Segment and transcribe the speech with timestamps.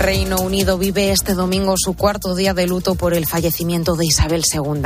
[0.00, 4.42] Reino Unido vive este domingo su cuarto día de luto por el fallecimiento de Isabel
[4.50, 4.80] II.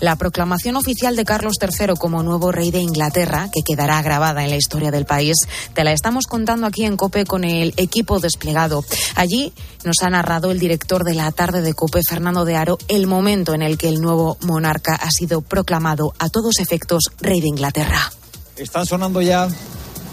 [0.00, 4.50] La proclamación oficial de Carlos III como nuevo rey de Inglaterra, que quedará grabada en
[4.50, 5.36] la historia del país,
[5.72, 8.84] te la estamos contando aquí en COPE con el equipo desplegado.
[9.14, 9.52] Allí
[9.84, 13.54] nos ha narrado el director de la tarde de COPE, Fernando de Aro, el momento
[13.54, 18.12] en el que el nuevo monarca ha sido proclamado a todos efectos rey de Inglaterra.
[18.56, 19.48] Están sonando ya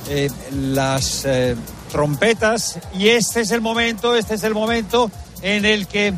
[0.09, 1.55] eh, las eh,
[1.93, 5.11] trompetas y este es el momento, este es el momento
[5.43, 6.15] en el que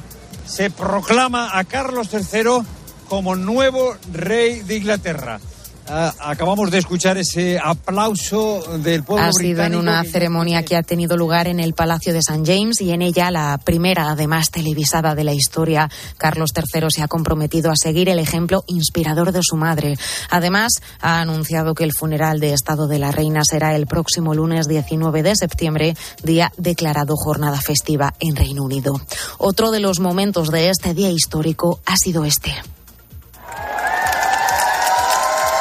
[0.47, 2.65] se proclama a Carlos III
[3.09, 5.41] como nuevo rey de Inglaterra.
[5.87, 10.81] Ah, acabamos de escuchar ese aplauso del pueblo ha sido en una ceremonia que ha
[10.81, 12.41] tenido lugar en el Palacio de St.
[12.43, 15.89] James y en ella la primera, además televisada de la historia.
[16.17, 19.95] Carlos III se ha comprometido a seguir el ejemplo inspirador de su madre.
[20.31, 24.67] Además, ha anunciado que el funeral de Estado de la Reina será el próximo lunes
[24.67, 28.99] 19 de septiembre, día declarado jornada festiva en Reino Unido.
[29.37, 32.53] Otro de los momentos de este día histórico ha sido este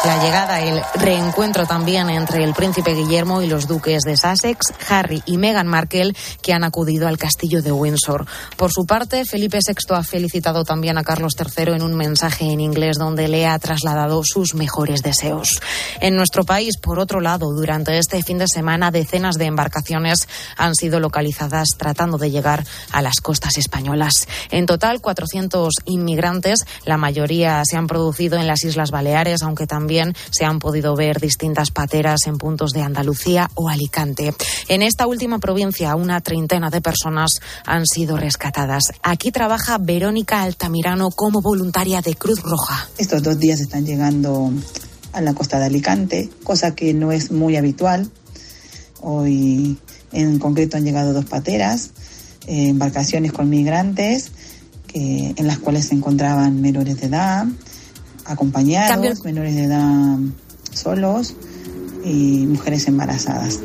[0.07, 5.23] la llegada, el reencuentro también entre el príncipe Guillermo y los duques de Sussex, Harry
[5.25, 8.27] y Meghan Markle, que han acudido al castillo de Windsor.
[8.57, 12.61] Por su parte, Felipe VI ha felicitado también a Carlos III en un mensaje en
[12.61, 15.61] inglés donde le ha trasladado sus mejores deseos.
[16.01, 20.75] En nuestro país, por otro lado, durante este fin de semana, decenas de embarcaciones han
[20.75, 24.29] sido localizadas tratando de llegar a las costas españolas.
[24.51, 29.94] En total, 400 inmigrantes, la mayoría se han producido en las Islas Baleares, aunque también
[30.31, 34.35] se han podido ver distintas pateras en puntos de Andalucía o Alicante.
[34.69, 37.31] En esta última provincia, una treintena de personas
[37.65, 38.93] han sido rescatadas.
[39.03, 42.89] Aquí trabaja Verónica Altamirano como voluntaria de Cruz Roja.
[42.99, 44.53] Estos dos días están llegando
[45.13, 48.11] a la costa de Alicante, cosa que no es muy habitual.
[49.01, 49.79] Hoy
[50.13, 51.91] en concreto han llegado dos pateras,
[52.47, 54.33] eh, embarcaciones con migrantes,
[54.95, 57.47] en las cuales se encontraban menores de edad,
[58.25, 60.19] acompañados, menores de edad
[60.73, 61.35] solos
[62.05, 63.61] y mujeres embarazadas.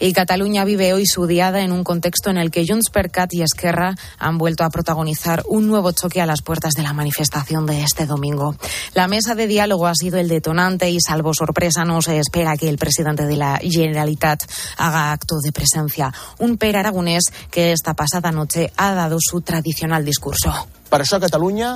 [0.00, 3.34] Y Cataluña vive hoy su diada en un contexto en el que Junts per Cat
[3.34, 7.66] y Esquerra han vuelto a protagonizar un nuevo choque a las puertas de la manifestación
[7.66, 8.54] de este domingo.
[8.94, 12.68] La mesa de diálogo ha sido el detonante y, salvo sorpresa, no se espera que
[12.68, 14.44] el presidente de la Generalitat
[14.76, 16.12] haga acto de presencia.
[16.38, 20.68] Un per aragonés que esta pasada noche ha dado su tradicional discurso.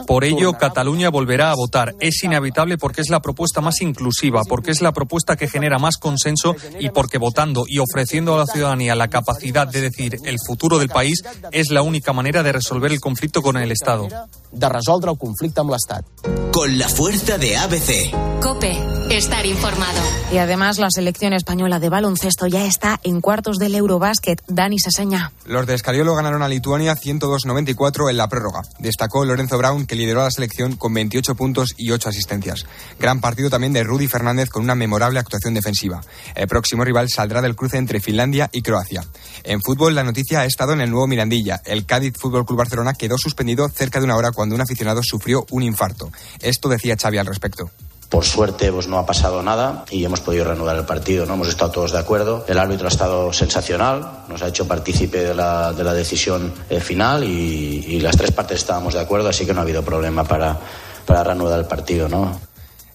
[0.06, 1.95] Por ello, Cataluña volverá a votar.
[2.00, 5.97] Es inevitable porque es la propuesta más inclusiva, porque es la propuesta que genera más
[5.97, 10.78] consenso y porque votando y ofreciendo a la ciudadanía la capacidad de decir el futuro
[10.78, 14.09] del país es la única manera de resolver el conflicto con el Estado.
[14.51, 16.05] De resolver el conflicto con l'Estat.
[16.53, 18.41] Con la fuerza de ABC.
[18.43, 18.78] Cope,
[19.11, 20.01] estar informado.
[20.33, 24.43] Y además la selección española de baloncesto ya está en cuartos del Eurobásquet.
[24.49, 25.33] Dani Saseña.
[25.47, 28.62] Los de Escariolo ganaron a Lituania 102-94 en la prórroga
[29.03, 32.67] destacó Lorenzo Brown, que lideró la selección con 28 puntos y 8 asistencias.
[33.01, 36.01] Gran partido también de Rudy Fernández con una memorable actuación defensiva.
[36.37, 39.05] El próximo rival saldrá del cruce entre Finlandia y Croacia.
[39.43, 41.61] En fútbol, la noticia ha estado en el nuevo Mirandilla.
[41.65, 45.47] El Cádiz Fútbol Club Barcelona quedó suspendido cerca de una hora cuando un aficionado sufrió
[45.51, 46.13] un infarto.
[46.39, 47.73] Esto decía Xavi al respecto.
[48.12, 51.25] Por suerte, pues no ha pasado nada y hemos podido reanudar el partido.
[51.25, 51.33] ¿no?
[51.33, 52.45] Hemos estado todos de acuerdo.
[52.47, 56.78] El árbitro ha estado sensacional, nos ha hecho partícipe de la, de la decisión eh,
[56.78, 60.61] final y, las tres partes estábamos de acuerdo, así que no ha habido problema para,
[61.06, 62.06] para reanudar el partido.
[62.06, 62.39] ¿no?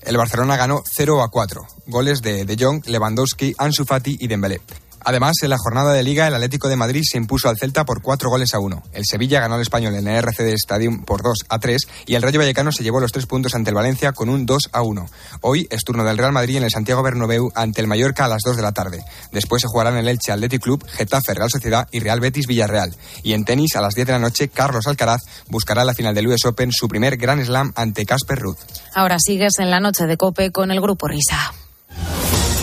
[0.04, 1.66] El Barcelona ganó 0 a 4.
[1.88, 4.62] Goles de De Jong, Lewandowski, Ansu Fati y Dembélé.
[5.08, 8.02] Además, en la jornada de Liga, el Atlético de Madrid se impuso al Celta por
[8.02, 8.84] cuatro goles a uno.
[8.92, 12.22] El Sevilla ganó al Español en el RCD Stadium por 2 a 3 y el
[12.22, 15.06] Rayo Vallecano se llevó los tres puntos ante el Valencia con un 2 a 1.
[15.40, 18.42] Hoy es turno del Real Madrid en el Santiago Bernabéu ante el Mallorca a las
[18.44, 19.02] 2 de la tarde.
[19.32, 22.94] Después se jugarán el Elche Athletic Club, Getafe Real Sociedad y Real Betis Villarreal.
[23.24, 26.28] Y en tenis, a las 10 de la noche, Carlos Alcaraz buscará la final del
[26.28, 28.58] US Open su primer Grand Slam ante Casper Ruth.
[28.94, 31.54] Ahora sigues en la noche de Cope con el Grupo Risa.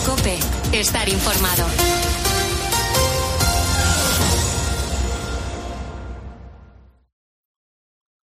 [0.05, 0.37] Cope,
[0.73, 1.65] estar informado.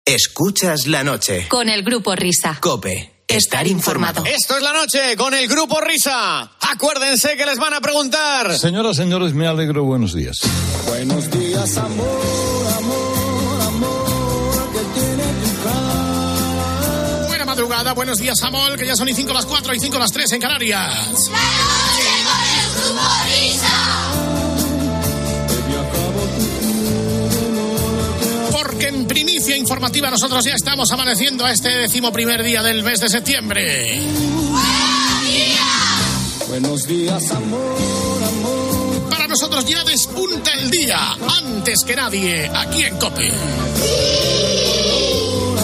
[0.08, 1.48] Escuchas la noche.
[1.48, 2.60] Con el grupo Risa.
[2.62, 3.24] Cope.
[3.28, 4.24] Estar informado.
[4.24, 6.52] Esto es la noche con el grupo Risa.
[6.62, 8.56] Acuérdense que les van a preguntar.
[8.56, 9.84] Señoras, señores, me alegro.
[9.84, 10.38] Buenos días.
[10.86, 17.28] Buenos días, amor, amor, amor, que tiene tu cara.
[17.28, 20.12] Buena madrugada, buenos días, amor, que ya son y 5 las 4 y 5 las
[20.12, 20.94] 3 en Canarias.
[20.94, 23.75] La noche con el grupo Risa.
[29.54, 30.10] Informativa.
[30.10, 34.02] Nosotros ya estamos amaneciendo a este décimo primer día del mes de septiembre.
[36.48, 39.10] Buenos días, amor, amor.
[39.10, 40.98] Para nosotros ya despunta el día,
[41.42, 43.32] antes que nadie, aquí en COPE.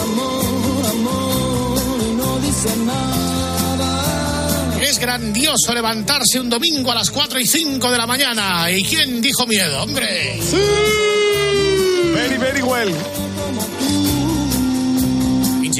[0.02, 4.78] Amor, amor, y no dice nada.
[4.80, 8.70] Es grandioso levantarse un domingo a las 4 y 5 de la mañana.
[8.70, 10.38] ¿Y quién dijo miedo, hombre?
[12.14, 12.92] Very, very well.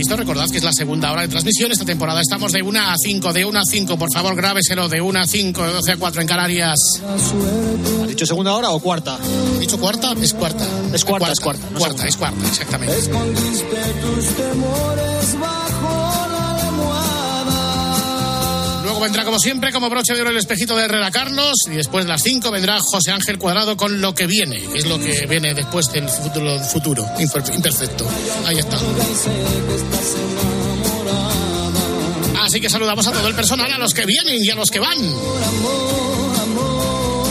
[0.03, 1.71] Insisto, recordad que es la segunda hora de transmisión.
[1.71, 3.97] Esta temporada estamos de 1 a 5, de 1 a 5.
[3.97, 6.81] Por favor, grábeselo de 1 a 5, de 12 a 4 en Canarias.
[8.03, 9.17] ¿Has dicho segunda hora o cuarta?
[9.59, 10.13] ¿He dicho cuarta?
[10.21, 10.67] Es cuarta.
[10.93, 11.71] Es cuarta, es cuarta.
[11.71, 12.99] no Cuarta, es cuarta, exactamente.
[12.99, 15.37] Escondiste tus temores
[19.03, 21.53] vendrá, como siempre, como broche de oro el espejito de Herrera Carlos.
[21.67, 24.87] Y después de las 5 vendrá José Ángel Cuadrado con lo que viene, que es
[24.87, 28.07] lo que viene después del futuro, futuro imper- imperfecto.
[28.47, 28.79] Ahí está.
[32.45, 34.81] Así que saludamos a todo el personal, a los que vienen y a los que
[34.81, 34.99] van.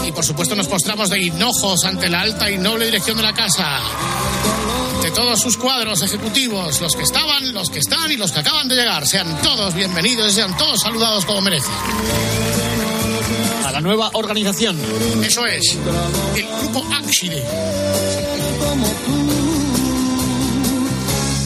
[0.06, 3.34] Y por supuesto nos postramos de hinojos ante la alta y noble dirección de la
[3.34, 3.80] casa.
[5.12, 8.69] De todos sus cuadros ejecutivos, los que estaban, los que están y los que acaban
[8.69, 9.06] de llegar.
[9.06, 11.74] Sean todos bienvenidos y sean todos saludados como merecen.
[13.66, 14.80] A la nueva organización.
[15.22, 15.78] Eso es.
[16.34, 17.44] El grupo Axide.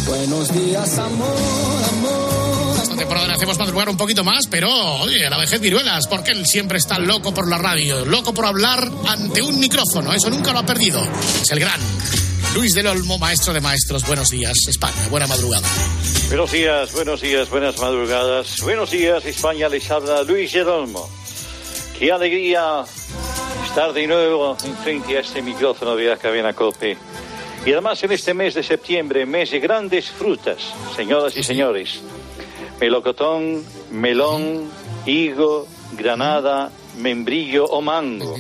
[0.06, 1.36] Buenos días, amor,
[1.90, 2.78] amor.
[2.84, 6.32] Esta temporada le hacemos madrugar un poquito más, pero oye, a la vejez viruelas, porque
[6.34, 10.14] él siempre está loco por la radio, loco por hablar ante un micrófono.
[10.14, 11.02] Eso nunca lo ha perdido.
[11.42, 11.82] Es el gran
[12.56, 14.08] Luis del Olmo, maestro de maestros.
[14.08, 14.96] Buenos días, España.
[15.10, 15.68] Buena madrugada.
[16.30, 18.62] Buenos días, buenos días, buenas madrugadas.
[18.64, 19.68] Buenos días, España.
[19.68, 21.10] Les habla Luis Gerolmo.
[22.00, 22.86] Qué alegría
[23.66, 26.98] estar de nuevo en frente a este micrófono de la cadena COPE.
[27.66, 30.60] Y además en este mes de septiembre, mes de grandes frutas,
[30.96, 32.00] señoras y señores.
[32.80, 34.70] Melocotón, melón,
[35.06, 35.68] higo,
[35.98, 38.38] granada, membrillo o mango.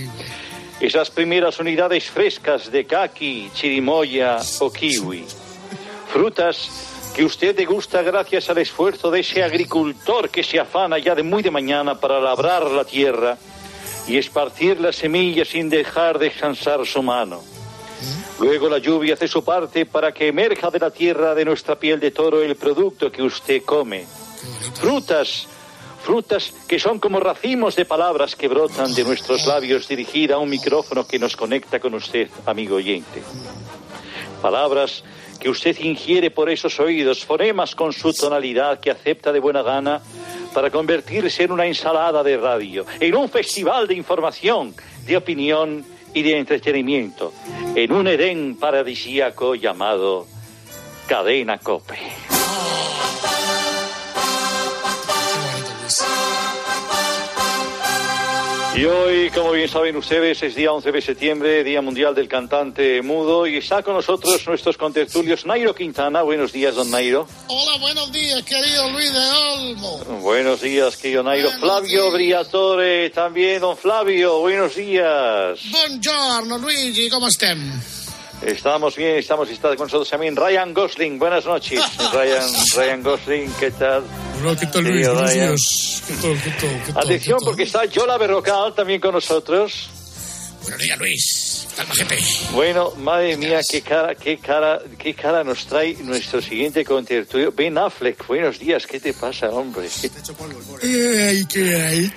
[0.79, 5.25] Esas primeras unidades frescas de caqui, chirimoya o kiwi.
[6.11, 6.69] Frutas
[7.15, 11.41] que usted degusta gracias al esfuerzo de ese agricultor que se afana ya de muy
[11.41, 13.37] de mañana para labrar la tierra
[14.05, 17.41] y esparcir las semillas sin dejar descansar su mano.
[18.39, 22.01] Luego la lluvia hace su parte para que emerja de la tierra de nuestra piel
[22.01, 24.05] de toro el producto que usted come.
[24.73, 25.47] Frutas,
[26.05, 30.49] frutas que son como racimos de palabras que brotan de nuestros labios dirigida a un
[30.49, 33.23] micrófono que nos conecta con usted, amigo oyente.
[34.39, 35.03] Palabras
[35.39, 39.99] que usted ingiere por esos oídos, fonemas con su tonalidad que acepta de buena gana
[40.53, 44.75] para convertirse en una ensalada de radio, en un festival de información,
[45.07, 47.33] de opinión y de entretenimiento,
[47.73, 50.27] en un Edén paradisíaco llamado
[51.07, 51.97] Cadena Cope.
[58.77, 63.01] Y hoy, como bien saben ustedes, es día 11 de septiembre, Día Mundial del Cantante
[63.01, 66.23] Mudo, y está con nosotros nuestros contertulios Nairo Quintana.
[66.23, 67.25] Buenos días, don Nairo.
[67.47, 69.97] Hola, buenos días, querido Luis de Olmo.
[70.19, 71.51] Buenos días, querido Nairo.
[71.51, 74.39] Flavio Briatore, también, don Flavio.
[74.39, 75.57] Buenos días.
[75.71, 77.81] Buongiorno, Luigi, ¿cómo estén?
[78.41, 81.17] Estamos bien, estamos, está con nosotros también Ryan Gosling.
[81.17, 81.79] Buenas noches,
[82.13, 82.43] Ryan,
[82.75, 84.03] Ryan Gosling, ¿qué tal?
[84.41, 85.07] Hola, ¿qué tal, Sí, Luis?
[85.07, 86.03] Buenos días.
[86.07, 87.03] ¿Qué tal, qué tal, qué tal?
[87.03, 87.45] Atención, qué tal?
[87.45, 89.89] porque está Yola Berrocal también con nosotros.
[90.65, 91.67] Buenos días, Luis.
[91.75, 92.17] Calma, gente.
[92.51, 97.51] Bueno, madre mía, qué cara, qué cara, qué cara nos trae nuestro siguiente contertulio.
[97.51, 99.87] Ben Affleck, buenos días, ¿qué te pasa, hombre?
[100.81, 102.11] Ay, qué.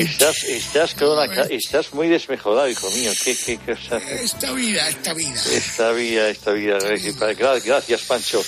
[0.00, 3.12] Estás, estás con una estás muy desmejorado, hijo mío.
[3.22, 3.98] ¿Qué, qué cosa?
[3.98, 5.40] Esta vida, esta vida.
[5.52, 6.78] Esta vida, esta vida.
[6.78, 8.42] Gra- Gracias, Pancho.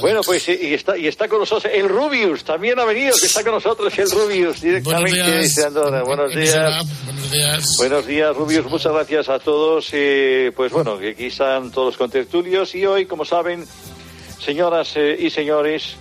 [0.00, 3.26] Bueno, pues y y está, y está con nosotros el Rubius, también ha venido, que
[3.26, 5.42] está con nosotros el Rubius directamente Buenos días.
[5.42, 6.02] desde Andorra.
[6.04, 6.54] Buenos días.
[6.54, 7.66] Emisora, Buenos días.
[7.78, 8.64] Buenos días, Rubius.
[8.78, 9.90] Muchas gracias a todos.
[10.54, 13.66] pues bueno, que aquí están todos los contertulios y hoy, como saben,
[14.38, 15.96] señoras eh, y señores,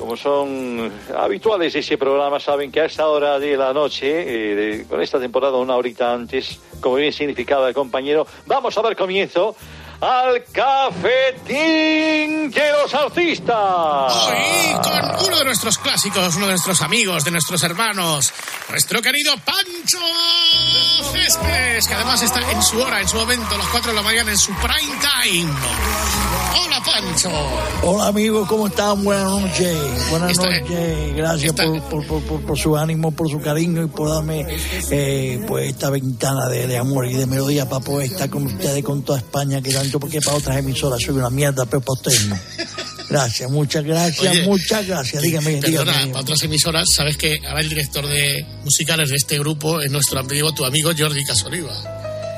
[0.00, 4.86] como son habituales de ese programa, saben que a esta hora de la noche, eh,
[4.88, 9.54] con esta temporada una horita antes, como bien significaba el compañero, vamos a dar comienzo
[10.00, 14.12] al cafetín de los artistas.
[14.26, 18.32] Hoy con uno de nuestros clásicos, uno de nuestros amigos, de nuestros hermanos,
[18.70, 19.98] nuestro querido Pancho
[21.28, 24.30] Céspedes, que además está en su hora, en su momento, las 4 de la mañana,
[24.30, 25.52] en su prime time.
[26.64, 27.30] Hola, Pancho.
[27.82, 29.04] Hola amigos, ¿cómo están?
[29.04, 29.76] Buenas noches.
[30.08, 31.14] Buenas Está- noches.
[31.16, 34.46] Gracias por, por, por, su ánimo, por su cariño y por darme
[34.90, 38.82] eh, pues esta ventana de, de amor y de melodía para poder estar con ustedes,
[38.82, 41.92] con toda España que tan Pancho, porque para otras emisoras soy una mierda, pero para
[41.92, 42.38] ustedes no.
[43.08, 45.22] Gracias, muchas gracias, Oye, muchas gracias.
[45.22, 46.12] Dígame, Perdona, dígame.
[46.12, 50.20] para otras emisoras, sabes que ahora el director de musicales de este grupo es nuestro
[50.20, 51.72] amigo, tu amigo Jordi Casoliva.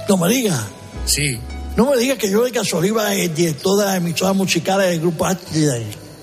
[0.09, 0.67] No me diga.
[1.07, 1.39] Sí.
[1.77, 5.41] No me diga que de Casoliva es director de las emisoras musicales del grupo H.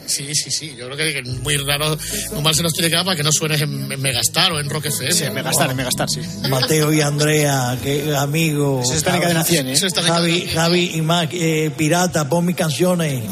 [0.07, 0.75] Sí, sí, sí.
[0.77, 1.97] Yo creo que es muy raro.
[2.41, 4.69] Mal se nos tiene que dar para que no suenes en, en Megastar o en
[4.69, 5.11] Rock FM.
[5.13, 6.21] Sí, en Megastar, en Megastar, sí.
[6.49, 8.81] Mateo y Andrea, que amigo.
[8.83, 9.73] Eso está en cadena 100, ¿eh?
[9.73, 13.23] Eso está en Javi, cadena Javi y Mac, eh, Pirata, pon mis canciones.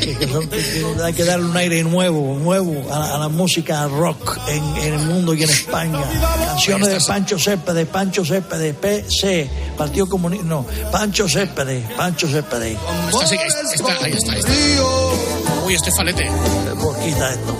[0.00, 3.18] Que- que son- que- que hay que darle un aire nuevo, nuevo a, la- a
[3.18, 6.00] la música rock en, en el mundo y en España.
[6.46, 12.76] Canciones de Pancho Céspedes, Pancho Céspedes, PC, Partido Comunista, no, Pancho Céspedes, Pancho Céspedes.
[13.08, 14.52] Esta sí que- esta- ahí está, ahí está.
[15.72, 16.24] Uy, este falete.
[16.26, 17.56] Esto.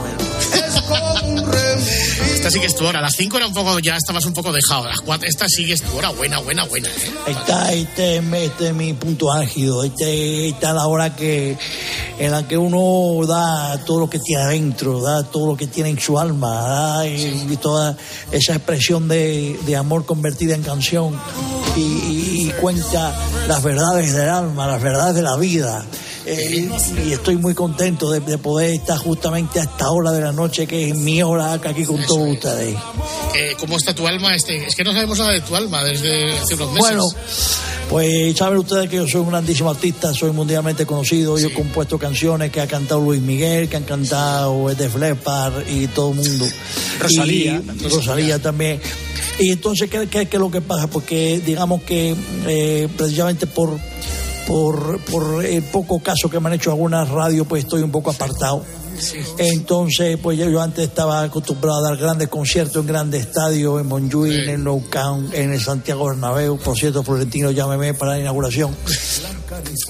[2.35, 2.99] Esta sí que es tu hora.
[2.99, 4.85] A las 5 era un poco, ya estabas un poco dejado.
[4.85, 6.11] A las 4, esta sí que es tu hora.
[6.11, 6.89] Buena, buena, buena.
[6.91, 6.93] ¿eh?
[7.29, 9.83] Está, este, este es mi punto álgido.
[9.83, 11.57] Este, esta es la hora que,
[12.19, 15.89] en la que uno da todo lo que tiene adentro, da todo lo que tiene
[15.89, 17.97] en su alma, da y, y toda
[18.31, 21.19] esa expresión de, de amor convertida en canción
[21.77, 23.17] y, y- y cuenta
[23.49, 25.87] las verdades del alma, las verdades de la vida.
[26.25, 26.69] Eh,
[27.05, 30.67] y estoy muy contento de, de poder estar justamente a esta hora de la noche,
[30.67, 32.77] que es mi hora acá aquí con todos ustedes.
[33.35, 34.35] Eh, ¿Cómo está tu alma?
[34.35, 36.79] Este, es que no sabemos nada de tu alma desde hace unos meses.
[36.79, 37.09] Bueno,
[37.91, 41.99] pues saben ustedes que yo soy un grandísimo artista, soy mundialmente conocido, yo he compuesto
[41.99, 46.47] canciones que ha cantado Luis Miguel, que han cantado Def Leppard y todo el mundo.
[47.01, 47.63] Rosalía.
[47.81, 48.81] Y Rosalía también.
[49.39, 50.87] Y entonces, ¿qué, qué, qué es lo que pasa?
[50.87, 52.15] Porque digamos que
[52.47, 53.79] eh, precisamente por,
[54.47, 58.11] por, por el poco caso que me han hecho algunas radios, pues estoy un poco
[58.11, 58.65] apartado.
[59.39, 64.33] Entonces, pues yo, antes estaba acostumbrado a dar grandes conciertos en grandes estadios, en Montjuic,
[64.45, 66.59] en el Nou Camp, en el Santiago Bernabéu.
[66.59, 68.75] Por cierto, Florentino, llámeme para la inauguración.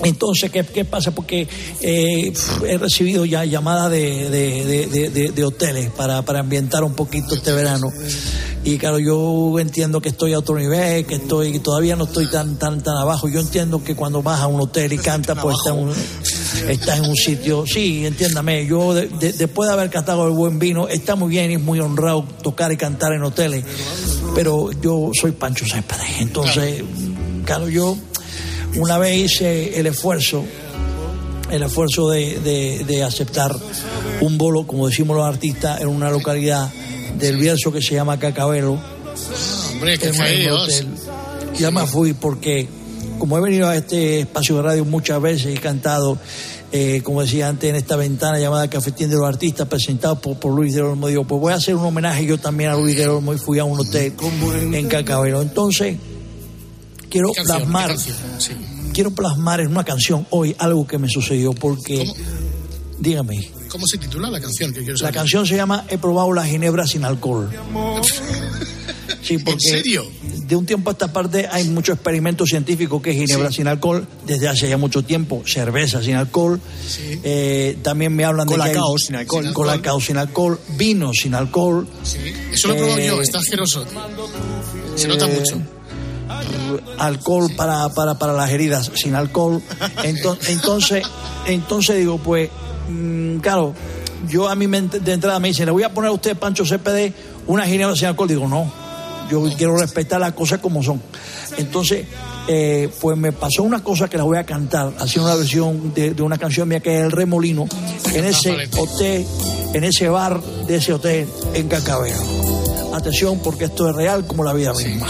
[0.04, 1.10] Entonces, ¿qué, qué pasa?
[1.12, 1.48] Porque
[1.80, 2.32] eh,
[2.66, 7.88] he recibido ya llamadas de, de- hoteles para, para ambientar un poquito este verano.
[8.64, 12.56] Y claro, yo entiendo que estoy a otro nivel, que estoy todavía no estoy tan
[12.58, 13.28] tan tan abajo.
[13.28, 15.92] Yo entiendo que cuando vas a un hotel y cantas, pues está un,
[16.68, 17.64] estás en un sitio.
[17.66, 21.50] Sí, entiéndame, yo de- de- después de haber cantado el buen vino, está muy bien
[21.50, 23.64] y es muy honrado tocar y cantar en hoteles.
[24.34, 26.20] Pero yo soy Pancho Céspedes.
[26.20, 26.82] Entonces,
[27.44, 27.96] claro, yo
[28.76, 30.44] una vez hice el esfuerzo,
[31.50, 33.54] el esfuerzo de, de- de aceptar
[34.20, 36.70] un bolo, como decimos los artistas, en una localidad
[37.18, 38.80] del Bierzo que se llama Cacabelo.
[39.74, 39.98] Hombre,
[41.70, 42.66] me fui porque,
[43.22, 46.18] como he venido a este espacio de radio muchas veces y cantado,
[46.72, 50.52] eh, como decía antes, en esta ventana llamada Cafetín de los Artistas, presentado por, por
[50.52, 53.10] Luis del Olmo, digo, pues voy a hacer un homenaje yo también a Luis del
[53.10, 54.12] Olmo y fui a un hotel
[54.72, 55.40] en Cacabelo.
[55.40, 55.98] Entonces,
[57.08, 57.94] quiero plasmar
[58.92, 62.04] quiero plasmar en una canción hoy algo que me sucedió porque
[62.98, 63.52] dígame.
[63.68, 64.72] ¿Cómo se titula la canción?
[64.72, 67.48] Que quiero la canción se llama He probado la ginebra sin alcohol
[69.38, 70.06] sí porque ¿En serio?
[70.46, 74.06] de un tiempo a esta parte hay muchos experimentos científicos que es ginebra sin alcohol
[74.26, 76.60] desde hace ya mucho tiempo cerveza sin alcohol
[77.24, 79.52] Eh, también me hablan de Colacao sin alcohol.
[79.52, 82.18] colacao sin alcohol vino sin alcohol Sí.
[82.52, 83.84] Eso lo he probado Eh, yo, está asqueroso.
[84.96, 85.56] Se nota eh, mucho.
[86.98, 89.62] alcohol para, para, para las heridas, sin alcohol.
[90.04, 91.02] Entonces, entonces,
[91.46, 92.50] entonces digo, pues,
[92.88, 93.74] mm, claro,
[94.28, 97.12] yo a mí de entrada me dicen, le voy a poner a usted, Pancho CPD,
[97.46, 98.28] una ginebra sin alcohol.
[98.28, 98.72] Digo, no,
[99.32, 101.00] yo quiero respetar las cosas como son.
[101.56, 102.06] Entonces,
[102.48, 106.14] eh, pues me pasó una cosa que la voy a cantar, haciendo una versión de,
[106.14, 107.66] de una canción mía que es El Remolino,
[108.12, 109.26] en ese hotel,
[109.72, 112.20] en ese bar de ese hotel en Cacabeo.
[112.92, 115.06] Atención, porque esto es real como la vida misma.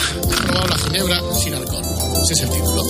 [0.46, 1.82] Probado la ginebra sin alcohol.
[2.22, 2.82] Ese es el título.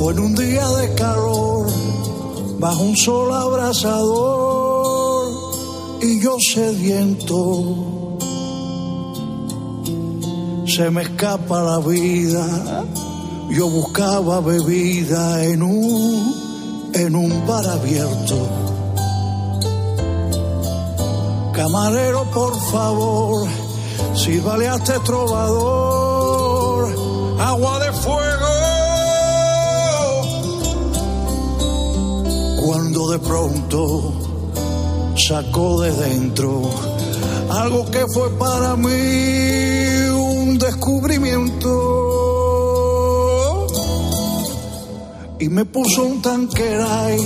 [0.00, 1.66] Fue en un día de calor,
[2.58, 5.28] bajo un sol abrasador,
[6.00, 8.16] y yo sediento.
[10.66, 12.86] Se me escapa la vida,
[13.50, 18.38] yo buscaba bebida en un, en un bar abierto.
[21.52, 23.46] Camarero, por favor,
[24.14, 26.40] sírvale a este trovador
[27.38, 28.29] agua de fuego.
[32.90, 34.12] De pronto
[35.16, 36.68] sacó de dentro
[37.48, 38.88] algo que fue para mí
[40.12, 41.70] un descubrimiento
[45.38, 47.20] y me puso un tanqueray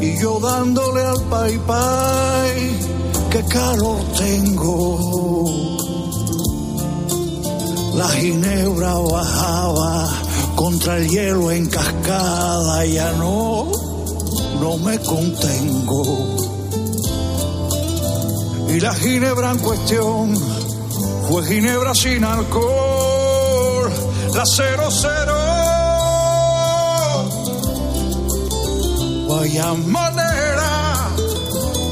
[0.00, 2.78] y yo dándole al pay pay,
[3.30, 5.44] qué calor tengo.
[7.94, 10.08] La ginebra bajaba
[10.56, 13.70] contra el hielo en cascada, ya no,
[14.60, 16.36] no me contengo.
[18.68, 20.34] Y la ginebra en cuestión
[21.28, 23.90] fue ginebra sin alcohol,
[24.34, 25.34] la cero cero.
[29.28, 31.10] Vaya manera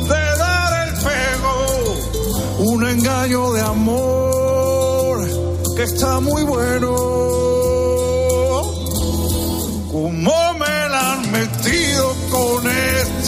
[0.09, 5.29] de dar el pego, un engaño de amor
[5.77, 7.56] que está muy bueno.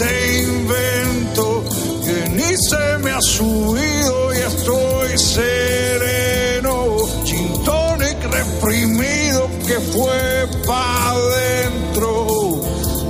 [0.00, 1.64] Este invento
[2.04, 6.98] que ni se me ha subido y estoy sereno?
[7.24, 12.26] Gin tonic reprimido que fue pa' adentro.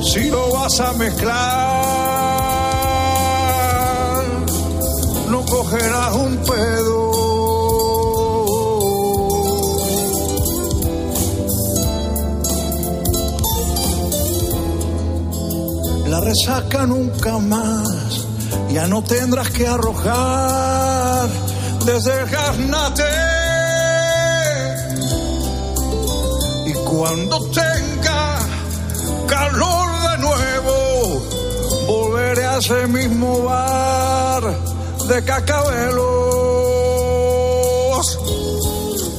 [0.02, 1.34] Si lo vas a mezclar,
[5.28, 7.07] no cogerás un pedo.
[16.28, 18.26] Resaca nunca más,
[18.70, 21.26] ya no tendrás que arrojar
[21.86, 23.02] desde el garnate.
[26.66, 28.38] Y cuando tenga
[29.26, 31.22] calor de nuevo,
[31.86, 34.42] volveré a ese mismo bar
[35.08, 36.08] de cacabelos.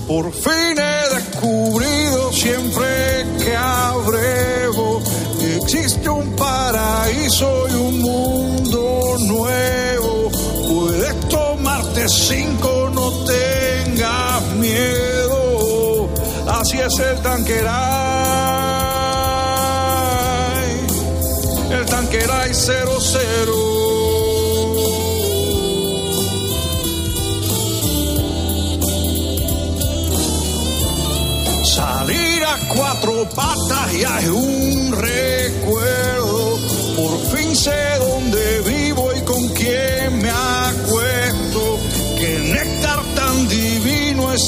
[0.07, 2.88] Por fin he descubrido siempre
[5.71, 10.31] existe un paraíso y un mundo nuevo.
[10.67, 16.09] Puedes tomarte cinco, no tengas miedo.
[16.47, 17.69] Así es el tanqueray,
[21.69, 23.55] el tanqueray cero cero.
[31.63, 34.78] Salir a cuatro patas ya es un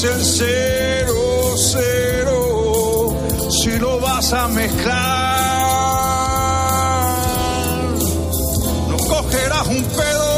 [0.04, 3.14] el cero cero.
[3.50, 4.96] Si lo vas a mezclar,
[8.88, 10.32] no cogerás un pedo.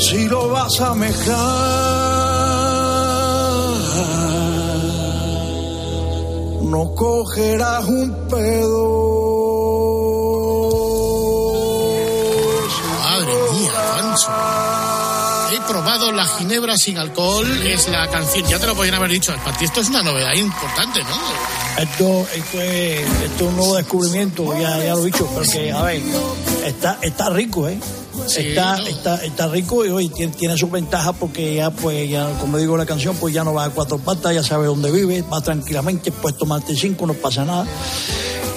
[0.00, 2.00] Si lo vas a mezclar.
[6.70, 8.84] no cogerás un pedo.
[13.02, 14.10] Madre mía.
[15.70, 19.56] Probado la ginebra sin alcohol, es la canción, ya te lo podían haber dicho, para
[19.56, 21.80] ti esto es una novedad importante, ¿no?
[21.80, 25.82] Esto, esto, es, esto es un nuevo descubrimiento, ya, ya lo he dicho, porque, a
[25.82, 26.02] ver,
[26.66, 27.78] está, está rico, ¿eh?
[28.26, 28.86] Sí, está, no.
[28.88, 32.76] está, está rico y hoy tiene, tiene sus ventajas porque ya, pues, ya, como digo
[32.76, 36.10] la canción, pues ya no va a cuatro patas, ya sabe dónde vive, va tranquilamente,
[36.10, 37.64] puedes tomarte cinco, no pasa nada.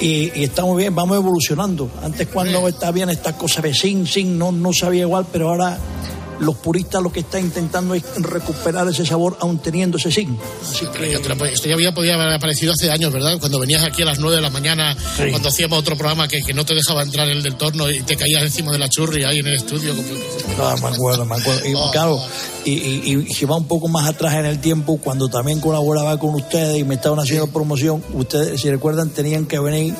[0.01, 1.91] Y, y está muy bien, vamos evolucionando.
[2.01, 5.77] Antes cuando está bien estas cosas de sin, sin, no, no sabía igual, pero ahora
[6.43, 10.37] los puristas lo que están intentando es recuperar ese sabor aún teniendo ese sin.
[10.61, 13.37] Así que esto ya había podido haber aparecido hace años, ¿verdad?
[13.39, 15.23] Cuando venías aquí a las 9 de la mañana, Sí.
[15.29, 18.15] cuando hacíamos otro programa que, que no te dejaba entrar el del torno y te
[18.15, 19.95] caías encima de la churri ahí en el estudio.
[19.95, 20.09] como-
[20.57, 21.67] No, me acuerdo, me acuerdo.
[21.67, 21.91] Y, Oh.
[21.91, 22.19] claro,
[22.65, 26.17] y, y, y si va un poco más atrás en el tiempo, cuando también colaboraba
[26.19, 29.93] con ustedes y me estaban haciendo promoción, ustedes, si recuerdan, tenían que venir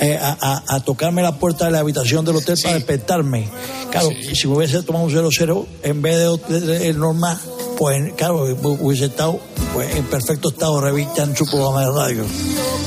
[0.00, 3.48] eh, a, a- a tocarme la puerta de la habitación del hotel para despertarme.
[3.90, 7.38] Claro, si me hubiese tomado un 00 en vez de, de- de- el normal,
[7.78, 9.40] pues claro, hubiese estado
[9.74, 12.24] pues, en perfecto estado revista en su programa de radio.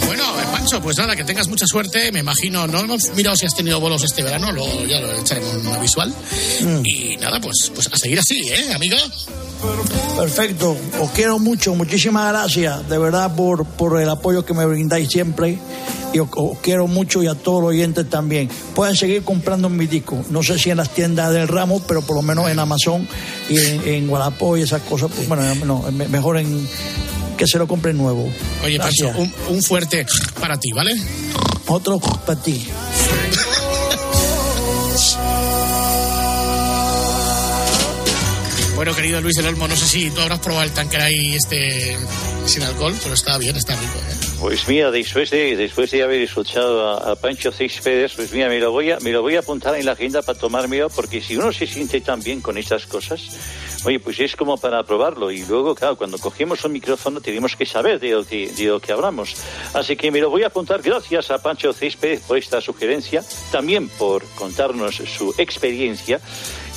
[0.05, 2.11] Bueno, Pancho, pues nada, que tengas mucha suerte.
[2.11, 5.53] Me imagino, no hemos mirado si has tenido bolos este verano, lo, ya lo echaremos
[5.55, 6.13] en una visual.
[6.83, 8.97] Y nada, pues, pues a seguir así, ¿eh, amigo?
[10.17, 15.07] Perfecto, os quiero mucho, muchísimas gracias de verdad por, por el apoyo que me brindáis
[15.09, 15.57] siempre
[16.13, 18.49] y os, os quiero mucho y a todos los oyentes también.
[18.75, 22.15] Pueden seguir comprando mi disco, no sé si en las tiendas del ramo, pero por
[22.17, 23.07] lo menos en Amazon
[23.49, 26.67] y en, en Wallapop y esas cosas, pues, bueno, no, me- mejor en
[27.37, 28.29] que se lo compren nuevo.
[28.63, 30.05] Oye, Pancho, un, un fuerte
[30.39, 30.91] para ti, ¿vale?
[31.67, 32.67] Otro para ti.
[38.81, 41.95] Bueno, querido Luis del Olmo, no sé si tú habrás probado el tanqueray este
[42.47, 43.93] sin alcohol, pero está bien, está rico.
[44.09, 44.15] ¿eh?
[44.39, 48.57] Pues mira, después de, después de haber escuchado a, a Pancho Céspedes, pues mira, me
[48.57, 51.37] lo, voy a, me lo voy a apuntar en la agenda para tomármelo, porque si
[51.37, 53.21] uno se siente tan bien con estas cosas,
[53.83, 57.65] Oye, pues es como para probarlo y luego, claro, cuando cogemos un micrófono tenemos que
[57.65, 59.35] saber de lo que, de lo que hablamos.
[59.73, 63.89] Así que me lo voy a apuntar gracias a Pancho Césped por esta sugerencia, también
[63.89, 66.19] por contarnos su experiencia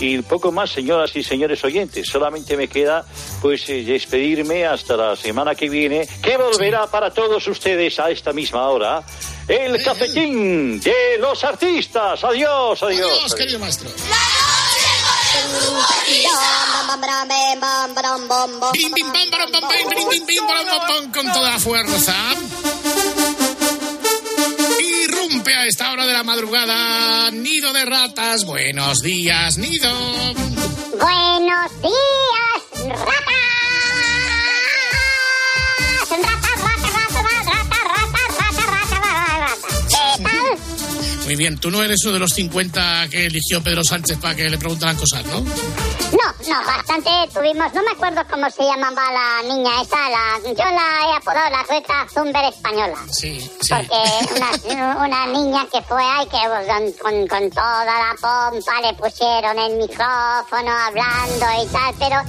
[0.01, 2.09] y poco más, señoras y señores oyentes.
[2.09, 3.05] Solamente me queda
[3.43, 8.33] pues eh, despedirme hasta la semana que viene, que volverá para todos ustedes a esta
[8.33, 9.05] misma hora
[9.47, 12.25] el cafetín de los artistas.
[12.25, 13.11] Adiós, adiós.
[13.13, 13.91] Adiós, querido maestro.
[21.13, 22.15] Con toda fuerza.
[24.81, 28.45] Irrumpe a esta hora de la madrugada, nido de ratas.
[28.45, 29.91] Buenos días, nido.
[30.99, 33.35] Buenos días, ratas.
[36.11, 39.59] Ratas, ratas, ratas, ratas, ratas, ratas, ratas, ratas.
[39.89, 40.47] ¿Qué tal?
[41.25, 44.51] Muy bien, tú no eres uno de los 50 que eligió Pedro Sánchez para que
[44.51, 45.41] le preguntaran cosas, ¿no?
[45.41, 50.65] No, no, bastante tuvimos, no me acuerdo cómo se llamaba la niña esa, la, yo
[50.65, 52.99] la he apodado la Greta Thunberg española.
[53.11, 53.75] Sí, sí.
[53.75, 59.77] Porque una, una niña que fue ahí, que con, toda la pompa le pusieron el
[59.79, 62.21] micrófono hablando y tal, pero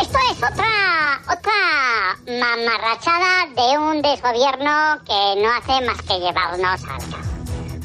[0.00, 7.10] esto es otra, otra mamarrachada de un desgobierno que no hace más que llevarnos al
[7.10, 7.35] caos.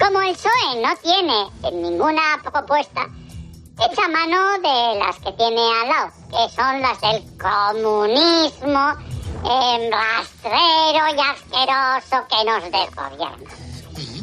[0.01, 3.07] Como el PSOE no tiene ninguna propuesta,
[3.77, 8.95] echa mano de las que tiene al lado, que son las del comunismo
[9.45, 13.51] eh, rastrero y asqueroso que nos desgobierna.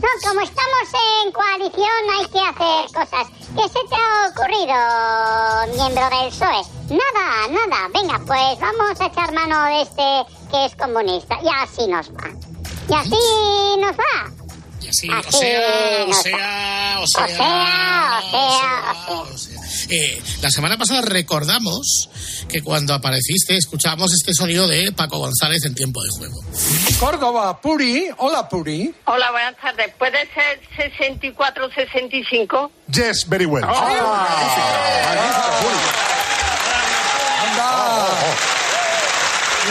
[0.02, 0.88] No, como estamos
[1.22, 3.28] en coalición hay que hacer cosas.
[3.54, 6.62] ¿Qué se te ha ocurrido, miembro del PSOE?
[6.90, 7.88] Nada, nada.
[7.94, 11.38] Venga, pues vamos a echar mano de este que es comunista.
[11.40, 12.30] Y así nos va.
[12.88, 14.37] Y así nos va.
[14.88, 19.60] Y así, o sea, o sea, o O sea, sea, o sea, o sea.
[19.90, 22.08] Eh, la semana pasada recordamos
[22.48, 26.40] que cuando apareciste escuchábamos este sonido de Paco González en tiempo de juego.
[26.98, 28.08] Córdoba, Puri.
[28.16, 28.94] Hola, Puri.
[29.04, 29.92] Hola, buenas tardes.
[29.98, 30.60] ¿Puede ser
[30.96, 32.72] 64 65?
[32.90, 33.64] Yes, very well.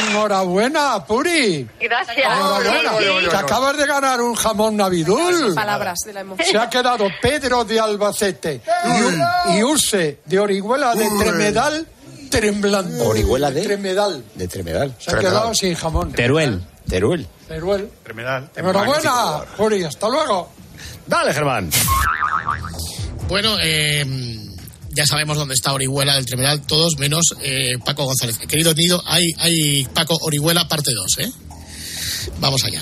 [0.10, 1.68] Enhorabuena, Puri.
[1.80, 2.18] Gracias.
[2.18, 3.30] Enhorabuena.
[3.30, 5.54] Te acabas de ganar un jamón navidul.
[5.56, 6.48] Palabras de la emoción.
[6.48, 8.62] Se ha quedado Pedro de Albacete
[9.48, 11.88] y, y Urse de Orihuela de Tremedal
[12.30, 13.10] temblando.
[13.10, 13.62] ¿Orihuela de?
[13.64, 14.24] Tremedal.
[14.36, 14.96] De Tremedal.
[15.00, 16.12] Se ha quedado sin jamón.
[16.12, 16.62] Teruel.
[16.88, 17.28] Teruel.
[17.48, 17.90] Teruel.
[18.04, 18.50] Tremedal.
[18.56, 19.84] Enhorabuena, Puri.
[19.84, 20.50] Hasta luego.
[21.06, 21.70] Dale, Germán.
[23.28, 24.06] Bueno, eh,
[24.98, 28.38] ya sabemos dónde está Orihuela del Tremedal, todos menos eh, Paco González.
[28.40, 31.32] Querido Nido, hay, hay Paco Orihuela parte 2, ¿eh?
[32.40, 32.82] Vamos allá.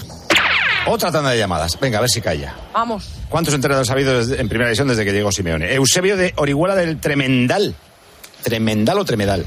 [0.87, 1.79] Otra tanda de llamadas.
[1.79, 2.55] Venga, a ver si calla.
[2.73, 3.09] Vamos.
[3.29, 5.73] ¿Cuántos entrenadores ha habido desde- en primera división desde que llegó Simeone?
[5.73, 7.75] Eusebio de Orihuela del Tremendal.
[8.43, 9.45] ¿Tremendal o Tremedal?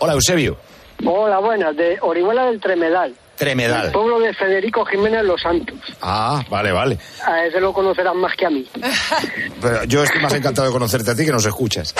[0.00, 0.58] Hola, Eusebio.
[1.04, 3.14] Hola, buenas, de Orihuela del Tremedal.
[3.38, 3.86] Tremedal.
[3.86, 5.78] El pueblo de Federico Jiménez Los Santos.
[6.02, 6.98] Ah, vale, vale.
[7.24, 8.68] A ese lo conocerán más que a mí.
[9.62, 11.94] Pero yo estoy más encantado de conocerte a ti que nos escuchas.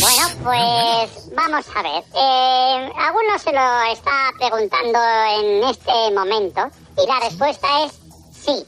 [0.00, 2.02] Bueno, pues vamos a ver.
[2.14, 4.98] Eh, alguno se lo está preguntando
[5.40, 6.68] en este momento
[7.02, 7.92] y la respuesta es
[8.44, 8.66] sí.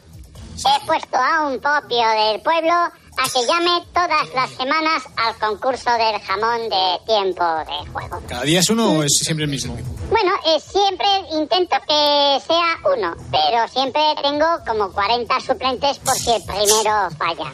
[0.56, 2.74] He puesto a un propio del pueblo
[3.20, 8.22] a que llame todas las semanas al concurso del jamón de tiempo de juego.
[8.26, 9.76] ¿Cada día es uno o es siempre el mismo?
[10.08, 16.30] Bueno, eh, siempre intento que sea uno, pero siempre tengo como 40 suplentes por si
[16.30, 17.52] el primero falla.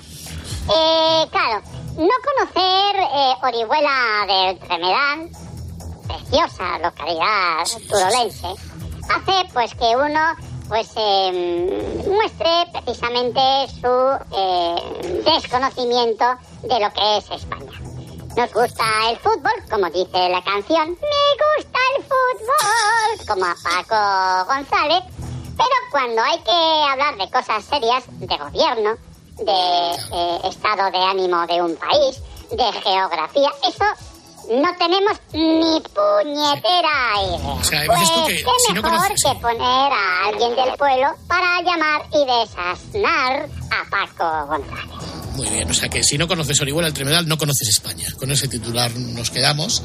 [0.69, 1.63] Eh, claro,
[1.97, 5.31] no conocer eh, Orihuela del Tremedal,
[6.07, 8.49] preciosa localidad turolense,
[9.09, 10.37] hace pues que uno
[10.69, 13.41] pues eh, muestre precisamente
[13.81, 16.25] su eh, desconocimiento
[16.63, 17.73] de lo que es España.
[18.37, 20.91] Nos gusta el fútbol, como dice la canción.
[20.91, 25.05] Me gusta el fútbol, como a Paco González.
[25.57, 28.97] Pero cuando hay que hablar de cosas serias, de gobierno,
[29.39, 33.85] de eh, estado de ánimo de un país, de geografía, eso
[34.51, 37.53] no tenemos ni puñetera idea.
[37.55, 40.77] O sea, tú pues que qué si no mejor conoces- que poner a alguien del
[40.77, 45.16] pueblo para llamar y desasnar a Paco González.
[45.37, 48.07] Muy bien, o sea que si no conoces Orihuela del Tremedal, no conoces España.
[48.19, 49.83] Con ese titular nos quedamos.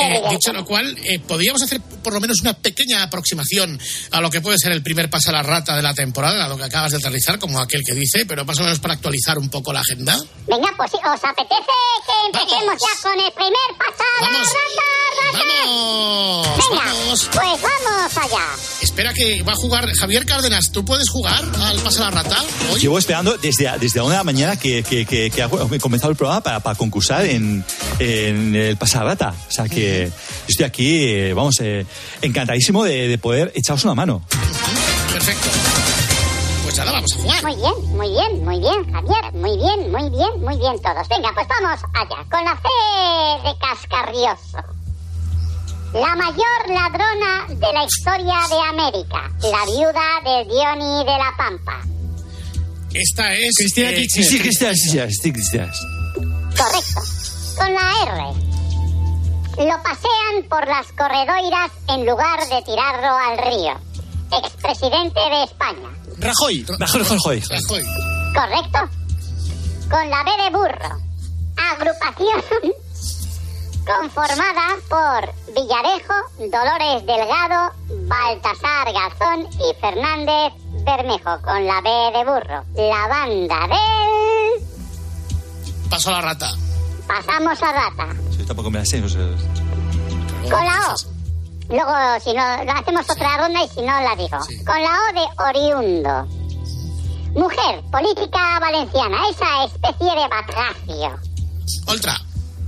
[0.00, 3.78] Eh, dicho lo cual, eh, podríamos hacer por lo menos una pequeña aproximación
[4.10, 6.48] a lo que puede ser el primer paso a la rata de la temporada, a
[6.48, 9.38] lo que acabas de aterrizar, como aquel que dice, pero más o menos para actualizar
[9.38, 10.18] un poco la agenda.
[10.48, 11.76] Venga, pues si os apetece
[12.06, 14.48] que empecemos ya con el primer pasada Vamos.
[14.48, 15.38] rata, rata.
[15.38, 16.68] ¡Vamos!
[16.68, 17.30] Venga, ¡Vamos!
[17.32, 18.46] pues vamos allá.
[18.90, 20.72] Espera que va a jugar Javier Cárdenas.
[20.72, 22.36] ¿Tú puedes jugar al Pasa la Rata?
[22.72, 22.80] Hoy?
[22.80, 26.16] Llevo esperando desde, desde una de la mañana que, que, que, que ha comenzado el
[26.16, 27.64] programa para, para concursar en,
[28.00, 29.32] en el Pasarata.
[29.48, 31.86] O sea que yo estoy aquí, eh, vamos, eh,
[32.20, 34.22] encantadísimo de, de poder echaros una mano.
[35.12, 35.48] Perfecto.
[36.64, 37.42] Pues nada, vamos a jugar.
[37.44, 39.32] Muy bien, muy bien, muy bien, Javier.
[39.34, 41.08] Muy bien, muy bien, muy bien todos.
[41.08, 42.24] Venga, pues vamos allá.
[42.28, 44.79] Con la C de Cascarrioso.
[45.92, 49.28] La mayor ladrona de la historia de América.
[49.42, 51.80] La viuda de Diony de la Pampa.
[52.94, 53.56] Esta es.
[53.56, 54.24] Cristina eh, Kirchner.
[54.24, 55.72] Sí, Cristina, sí, sí, Cristina.
[56.56, 57.00] Correcto.
[57.56, 59.66] Con la R.
[59.66, 63.80] Lo pasean por las corredoiras en lugar de tirarlo al río.
[64.44, 65.90] Expresidente de España.
[66.18, 66.66] Rajoy.
[66.78, 67.40] Rajoy, Rajoy.
[67.40, 67.82] Rajoy.
[68.32, 68.78] ¿Correcto?
[69.90, 71.00] Con la B de burro.
[71.56, 72.74] Agrupación
[73.86, 77.72] conformada por Villarejo, Dolores Delgado,
[78.08, 80.52] Baltasar Garzón y Fernández
[80.84, 81.40] Bermejo.
[81.42, 82.64] Con la B de burro.
[82.74, 84.68] La banda del...
[85.90, 86.50] Paso a la rata.
[87.06, 88.08] Pasamos a rata.
[88.36, 89.02] Sí, tampoco me la sé.
[89.02, 89.26] o sea,
[90.42, 90.96] Con la O.
[91.68, 94.38] Luego, si no, hacemos otra ronda y si no, la digo.
[94.66, 96.26] Con la O de oriundo.
[97.34, 101.20] Mujer, política valenciana, esa especie de batracio.
[101.86, 102.14] Oltra.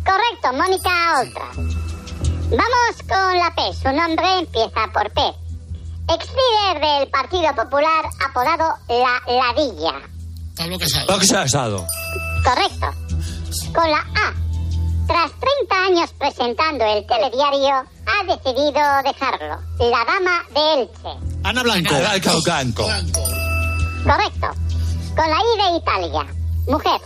[0.04, 1.48] Correcto, Mónica Oltra.
[2.50, 3.72] Vamos con la P.
[3.74, 5.20] Su nombre empieza por P.
[6.08, 9.94] Ex líder del Partido Popular, apodado La Ladilla.
[10.56, 11.06] Pablo Casado.
[11.06, 11.86] Pablo Casado.
[12.44, 12.86] Correcto.
[13.74, 14.34] Con la A.
[15.06, 17.74] Tras 30 años presentando el telediario,
[18.06, 19.58] ha decidido dejarlo.
[19.78, 21.32] La dama de Elche.
[21.44, 21.94] Ana Blanco.
[21.94, 22.82] Ana Blanco.
[24.04, 24.48] Correcto.
[25.16, 26.26] Con la I de Italia.
[26.68, 27.00] Mujer.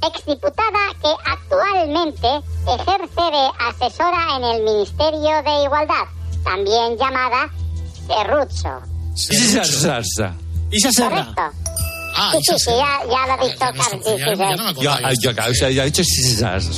[0.00, 2.28] Exdiputada que actualmente
[2.66, 6.04] ejerce de asesora en el Ministerio de Igualdad,
[6.44, 7.50] también llamada
[8.06, 8.80] Serrucho.
[9.14, 10.34] Isa Serra.
[10.70, 11.24] Isa Serra.
[11.34, 11.42] Correcto.
[12.16, 13.58] Ah, sí, sí, sí, ya, ya lo ha dicho
[15.34, 15.58] Carlos.
[15.60, 16.76] Ya, ya, dicho Isa Serra.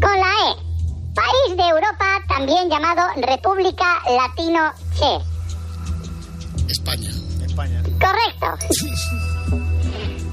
[0.00, 0.72] Con la E.
[1.14, 5.32] País de Europa también llamado República Latino Che.
[6.70, 7.10] España.
[8.00, 8.46] Correcto.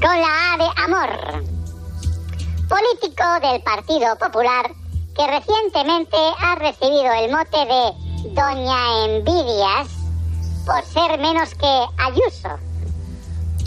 [0.01, 1.58] Con la A de amor.
[2.69, 4.71] Político del Partido Popular
[5.15, 9.87] que recientemente ha recibido el mote de Doña Envidias
[10.65, 12.49] por ser menos que Ayuso.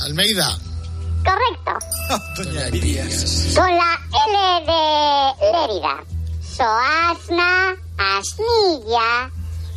[0.07, 0.57] Almeida.
[1.25, 1.87] Correcto.
[2.37, 3.55] Doña Envidias.
[3.57, 6.05] Con la L de Lérida.
[6.41, 9.31] Soasna, Asnilla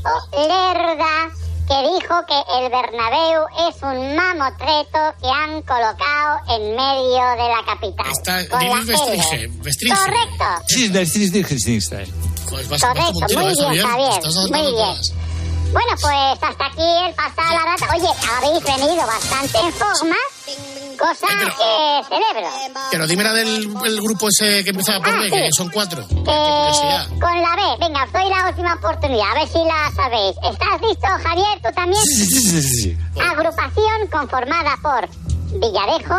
[0.04, 1.32] o Lerda,
[1.68, 7.64] que dijo que el Bernabéu es un mamotreto que han colocado en medio de la
[7.66, 8.06] capital.
[8.12, 8.68] Está Con la.
[9.08, 9.50] L.
[9.96, 10.46] Correcto.
[10.68, 10.90] Sí,
[11.60, 12.00] Sinistro.
[12.50, 14.76] Pues vas, Correcto, tiro, muy ¿eh, bien, Javier, muy bien.
[14.76, 15.14] todas.
[15.72, 17.88] Bueno, pues hasta aquí el pasado la rata.
[17.96, 20.16] Oye, habéis venido bastante en forma,
[20.98, 22.50] cosa que celebro.
[22.92, 25.36] Pero dime la del el grupo ese que empieza por Ah, B, sí.
[25.36, 26.02] que son cuatro.
[26.02, 30.36] Eh, con la B, venga, os doy la última oportunidad, a ver si la sabéis.
[30.52, 31.62] ¿Estás listo, Javier?
[31.64, 32.02] ¿Tú también?
[32.04, 32.98] Sí, sí, sí.
[33.20, 35.08] Agrupación conformada por
[35.60, 36.18] Villarejo,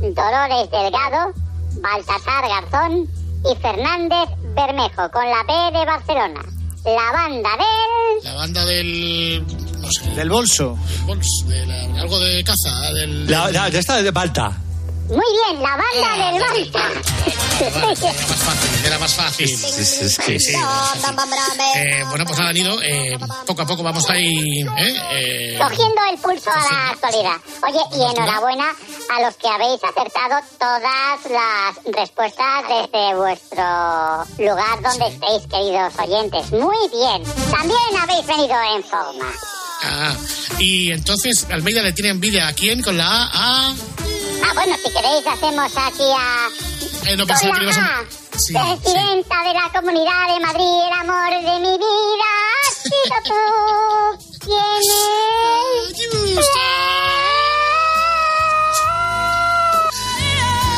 [0.00, 1.32] Dolores Delgado,
[1.80, 3.08] Baltasar Garzón
[3.50, 6.42] y Fernández Bermejo, con la B de Barcelona.
[6.84, 8.24] La banda del...
[8.24, 9.44] La banda del.
[9.80, 10.10] No sé.
[10.16, 10.76] Del bolso.
[10.96, 12.92] del Bols, de la- algo de caza.
[12.92, 14.56] Del, La, la, de esta de Balta.
[15.08, 16.90] Muy bien, la banda del Balta.
[17.60, 17.98] Era más
[18.42, 19.48] fácil, era más fácil.
[19.48, 20.38] Sí, sí, sí.
[20.38, 20.54] Sí.
[20.54, 24.62] Eh, bueno, pues nada, Nido, eh, poco a poco vamos ahí.
[24.62, 24.94] ¿eh?
[25.10, 27.36] Eh, Cogiendo el pulso a la actualidad.
[27.68, 28.64] Oye, y enhorabuena
[29.10, 36.50] a los que habéis acertado todas las respuestas desde vuestro lugar donde estéis, queridos oyentes.
[36.52, 37.22] Muy bien.
[37.50, 39.26] También habéis venido en forma.
[39.84, 40.14] ah,
[40.58, 43.68] y entonces, Almeida le tiene envidia a quién con la A.
[43.70, 43.74] a
[44.44, 46.48] Ah, bueno, si queréis hacemos aquí a...
[47.10, 47.98] eh, no que ibas a.
[47.98, 48.04] A.
[48.32, 52.30] Presidenta de la Comunidad de Madrid, el amor de mi vida,
[52.62, 53.42] has sido tú.
[54.44, 56.46] ¿Quién es?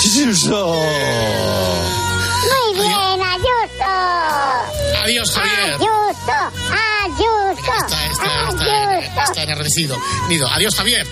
[0.05, 0.75] Ayuso.
[2.51, 3.93] Muy bien, Ayuso.
[5.03, 5.75] Adiós, Javier.
[5.75, 5.94] Ayuso,
[9.23, 9.97] está, enardecido.
[10.29, 11.07] Nido, adiós, Javier.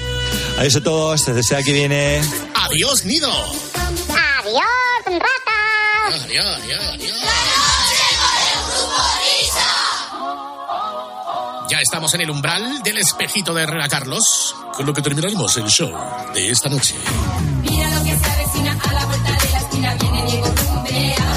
[0.58, 1.24] Adiós a todos.
[1.24, 2.20] Desde sea que viene.
[2.54, 3.30] Adiós, Nido.
[3.30, 4.64] Adiós,
[5.06, 6.24] rata.
[6.24, 7.16] Adiós, adiós, adiós.
[11.68, 15.68] Ya estamos en el umbral del espejito de Herrera Carlos, con lo que terminaremos el
[15.68, 15.90] show
[16.34, 16.94] de esta noche.
[17.62, 19.94] Mira lo que se avecina a la vuelta de la esquina.
[19.94, 21.31] Viene Diego rumbeando.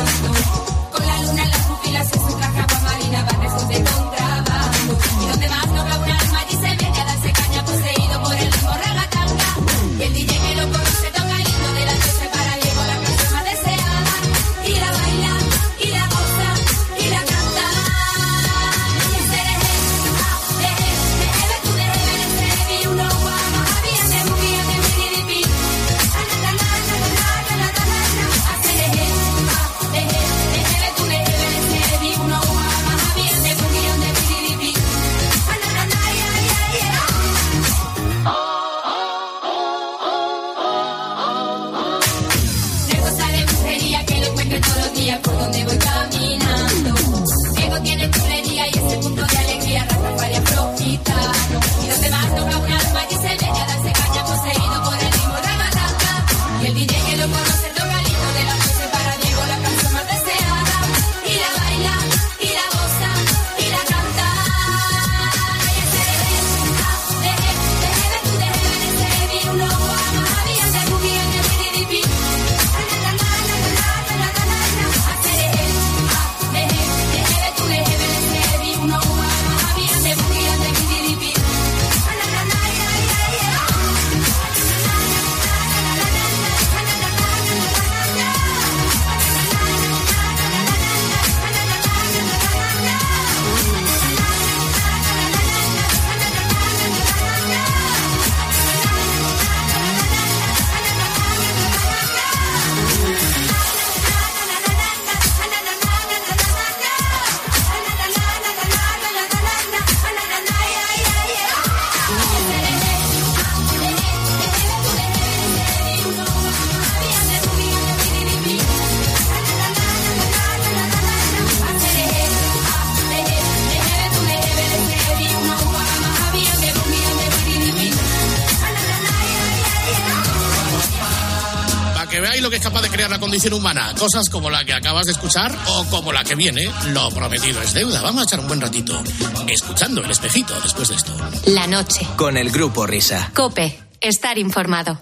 [133.36, 133.94] Condición humana.
[134.00, 136.72] Cosas como la que acabas de escuchar o como la que viene.
[136.94, 138.02] Lo prometido es deuda.
[138.02, 139.04] Vamos a echar un buen ratito
[139.50, 141.14] escuchando el espejito después de esto.
[141.48, 142.08] La noche.
[142.16, 143.32] Con el grupo Risa.
[143.34, 143.78] Cope.
[144.00, 145.02] Estar informado.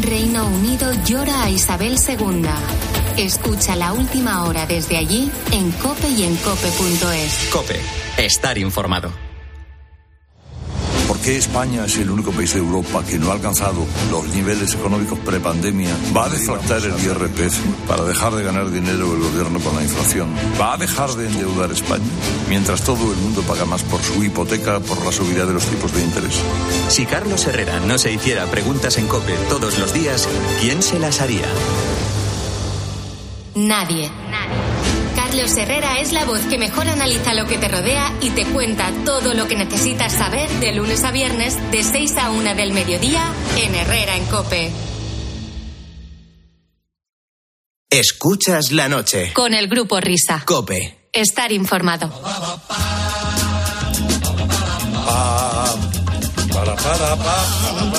[0.00, 2.46] Reino Unido llora a Isabel II.
[3.16, 7.48] Escucha la última hora desde allí en cope y en cope.es.
[7.50, 7.80] Cope.
[8.16, 9.12] Estar informado.
[11.22, 14.74] ¿Por qué España es el único país de Europa que no ha alcanzado los niveles
[14.74, 15.96] económicos prepandemia?
[16.16, 20.34] ¿Va a deflactar el IRPF para dejar de ganar dinero el gobierno con la inflación?
[20.60, 22.02] ¿Va a dejar de endeudar España?
[22.48, 25.92] Mientras todo el mundo paga más por su hipoteca por la subida de los tipos
[25.92, 26.40] de interés.
[26.88, 30.28] Si Carlos Herrera no se hiciera preguntas en COPE todos los días,
[30.60, 31.46] ¿quién se las haría?
[33.54, 34.10] Nadie.
[35.32, 38.92] Carlos Herrera es la voz que mejor analiza lo que te rodea y te cuenta
[39.06, 43.32] todo lo que necesitas saber de lunes a viernes de 6 a 1 del mediodía
[43.56, 44.70] en Herrera en Cope.
[47.88, 49.32] Escuchas la noche.
[49.32, 50.42] Con el grupo Risa.
[50.44, 51.08] Cope.
[51.14, 52.10] Estar informado.
[52.10, 52.36] Para,
[56.76, 57.46] para, pa,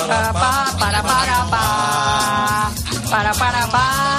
[0.06, 2.72] Para, pa, para, para, pa.
[3.10, 4.13] Para, para,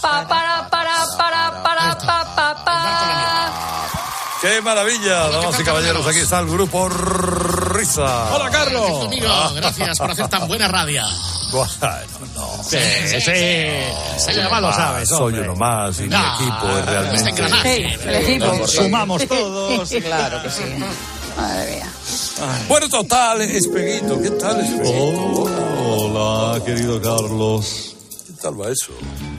[0.00, 3.82] Pa, pa, para, para, para, para, pa, pa, pa.
[4.40, 5.28] ¡Qué maravilla!
[5.28, 8.32] Damas y caballeros, aquí está el grupo Risa.
[8.34, 9.06] Hola, Carlos.
[9.06, 11.02] Amigo, gracias por hacer tan buena radio.
[11.50, 11.68] Bueno,
[12.36, 12.62] no.
[12.62, 14.30] Sí, sí, sí.
[14.30, 15.08] además lo sabes.
[15.08, 17.32] Soy uno más y mi No, equipo es realmente.
[17.62, 18.66] Sí, el equipo.
[18.68, 19.88] Sumamos todos.
[19.90, 20.62] Claro que sí.
[21.36, 21.92] Madre mía.
[22.68, 25.44] Bueno, total, Espeguito, ¿qué tal, Espeguito?
[25.84, 27.96] Hola, querido Carlos.
[28.38, 28.92] ¿Qué tal va eso?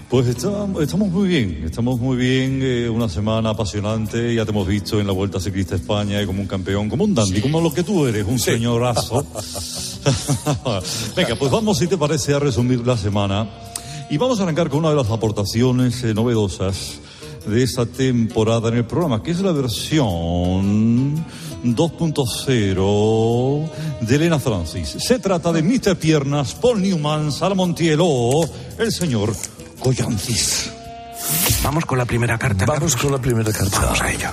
[0.10, 2.60] Pues estamos, estamos muy bien, estamos muy bien.
[2.62, 4.36] eh, una semana apasionante.
[4.36, 7.06] Ya te hemos visto en la Vuelta Ciclista a España y como un campeón, como
[7.06, 9.26] un dandy, como lo que tú eres, un señorazo.
[11.16, 13.50] Venga, pues vamos, si te parece, a resumir la semana.
[14.10, 17.00] Y vamos a arrancar con una de las aportaciones eh, novedosas
[17.48, 21.24] de esta temporada en el programa, que es la versión
[21.64, 23.70] 2.0
[24.02, 24.96] de Elena Francis.
[25.00, 25.98] Se trata de Mr.
[25.98, 29.36] Piernas, Paul Newman, Sara Montiel o el señor
[29.80, 30.72] Collancis.
[31.64, 32.66] Vamos con la primera carta.
[32.66, 33.80] Vamos con la primera carta.
[33.82, 34.30] Vamos a ello.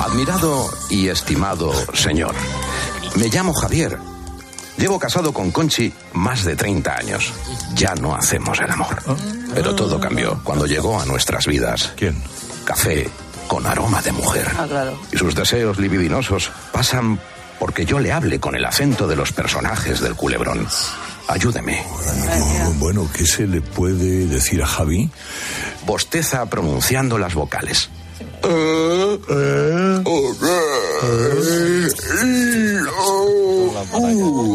[0.00, 2.34] Admirado y estimado señor,
[3.16, 3.98] me llamo Javier.
[4.76, 7.32] Llevo casado con Conchi más de 30 años.
[7.74, 9.02] Ya no hacemos el amor.
[9.52, 11.94] Pero todo cambió cuando llegó a nuestras vidas.
[11.96, 12.22] ¿Quién?
[12.64, 13.10] Café
[13.48, 14.48] con aroma de mujer.
[14.56, 14.96] Ah, claro.
[15.10, 17.18] Y sus deseos libidinosos pasan
[17.58, 20.66] porque yo le hable con el acento de los personajes del culebrón.
[21.26, 21.84] Ayúdeme.
[22.76, 25.10] Bueno, ¿qué se le puede decir a Javi?
[25.84, 27.90] Bosteza pronunciando las vocales.
[28.44, 29.18] Uh,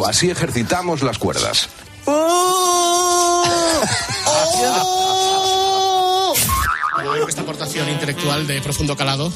[0.07, 1.67] así ejercitamos las cuerdas.
[7.75, 9.33] Intelectual de profundo calado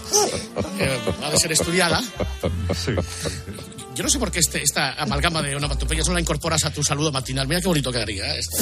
[0.79, 1.99] eh, ha de ser estudiada.
[3.95, 6.83] Yo no sé por qué este, esta amalgama de onomatopeyas no la incorporas a tu
[6.83, 7.47] saludo matinal.
[7.47, 8.57] Mira qué bonito quedaría esto.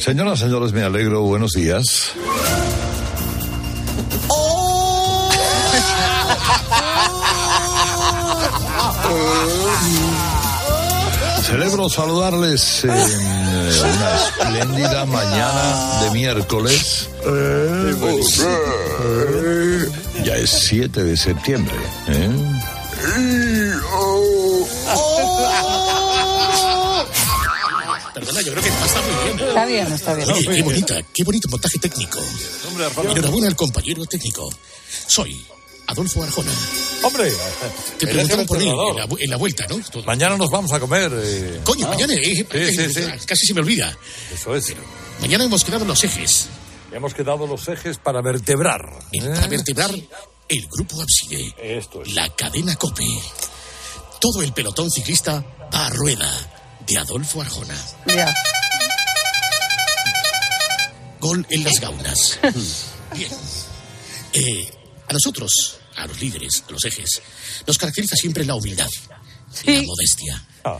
[0.00, 1.22] Señoras, señores, me alegro.
[1.22, 2.12] Buenos días.
[11.42, 17.08] Celebro saludarles en eh, una espléndida mañana de miércoles.
[20.24, 21.74] Ya es 7 de septiembre.
[22.08, 22.28] ¿eh?
[28.14, 29.48] Perdona, yo creo que está muy bien.
[29.48, 30.30] Está bien, está bien.
[30.30, 32.18] Oye, qué bonita, qué bonito montaje técnico.
[33.10, 34.48] Enhorabuena al compañero técnico.
[35.06, 35.44] Soy
[35.88, 36.50] Adolfo Arjona.
[37.02, 37.30] Hombre,
[37.98, 39.78] Te el por mí en la, vu- en la vuelta, ¿no?
[39.90, 41.12] Todo- Mañana nos vamos a comer.
[41.14, 41.60] eh.
[41.62, 42.14] Coño, mañana.
[42.14, 42.44] eh, Sí,
[42.74, 42.90] sí, eh,
[43.20, 43.26] sí.
[43.26, 43.96] Casi se me olvida.
[44.34, 44.74] Eso es.
[45.20, 46.46] Mañana hemos quedado en los ejes.
[46.96, 48.80] Hemos quedado los ejes para vertebrar.
[49.12, 49.20] ¿eh?
[49.20, 49.90] Para vertebrar
[50.48, 51.54] el grupo Abside.
[51.58, 52.14] Esto es.
[52.14, 53.04] La cadena Cope.
[54.18, 55.44] Todo el pelotón ciclista
[55.74, 56.32] va a rueda
[56.86, 57.76] de Adolfo Arjona.
[58.06, 58.34] Ya.
[61.20, 62.38] Gol en las gaunas.
[63.14, 63.30] Bien.
[64.32, 64.70] Eh,
[65.06, 67.20] a nosotros, a los líderes, a los ejes,
[67.66, 68.88] nos caracteriza siempre la humildad,
[69.66, 70.48] la modestia.
[70.64, 70.78] Ah.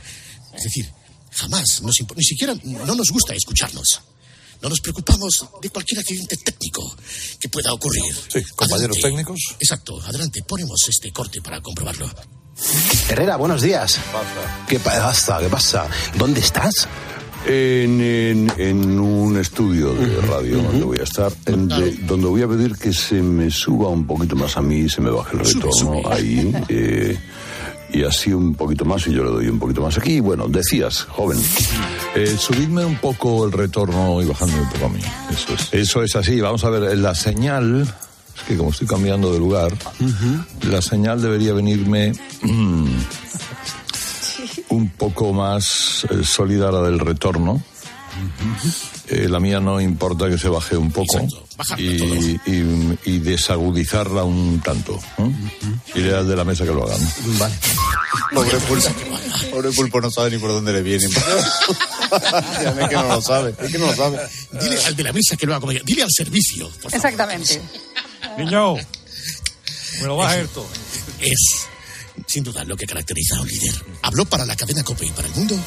[0.55, 0.91] Es decir,
[1.33, 4.01] jamás, nos ni siquiera no nos gusta escucharnos.
[4.63, 6.97] No nos preocupamos de cualquier accidente técnico
[7.39, 8.03] que pueda ocurrir.
[8.29, 9.03] Sí, compañeros Adelante.
[9.03, 9.41] técnicos.
[9.61, 12.11] Exacto, adelante, ponemos este corte para comprobarlo.
[13.09, 13.99] Herrera, buenos días.
[14.69, 15.39] ¿Qué pasa?
[15.41, 15.89] ¿Qué pasa?
[16.17, 16.89] ¿Dónde estás?
[17.47, 22.43] En, en- en un estudio de radio donde voy a estar, en de- donde voy
[22.43, 25.45] a pedir que se me suba un poquito más a mí, se me baje el
[25.45, 26.53] retorno ahí.
[26.69, 27.17] eh,
[27.97, 30.21] y así un poquito más y yo le doy un poquito más aquí.
[30.21, 31.39] Bueno, decías, joven,
[32.15, 35.01] eh, subidme un poco el retorno y bajadme un poco a mí.
[35.31, 36.39] Eso es, eso es así.
[36.43, 37.83] Vamos a ver, la señal,
[38.37, 39.73] es que como estoy cambiando de lugar,
[40.69, 42.87] la señal debería venirme mm,
[44.69, 47.63] un poco más eh, sólida la del retorno.
[49.09, 51.19] Eh, la mía no importa que se baje un poco
[51.79, 55.01] y, y- y desagudizarla un tanto.
[55.95, 57.01] Iré al de la mesa que lo hagan.
[57.39, 57.55] Vale.
[58.35, 58.89] Pobre pulpo.
[59.51, 61.11] Pobre pulpo no sabe ni por dónde le vienen.
[62.63, 63.53] Ya ve que no lo sabe.
[63.61, 64.19] Es que no lo sabe.
[64.61, 65.73] Dile al de la mesa que lo haga como.
[65.85, 66.69] Dile al servicio.
[66.69, 66.95] por favor.
[66.95, 67.61] Exactamente.
[68.39, 70.65] Niño, me lo vas a esto.
[71.19, 71.67] Es,
[72.29, 73.75] sin duda, lo que caracteriza a un líder.
[74.03, 75.59] Habló para la cadena COPE y para el mundo.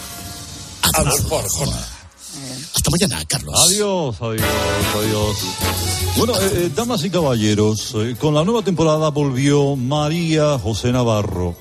[0.94, 1.78] Adolfo Arjona.
[2.76, 3.56] Hasta mañana, Carlos.
[3.70, 4.46] Adiós, adiós,
[4.96, 5.38] adiós.
[6.18, 11.56] Bueno, eh, eh, damas y caballeros, eh, con la nueva temporada volvió María José Navarro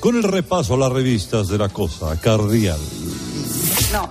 [0.00, 2.78] con el repaso a las revistas de la cosa cardial.
[3.92, 4.08] No,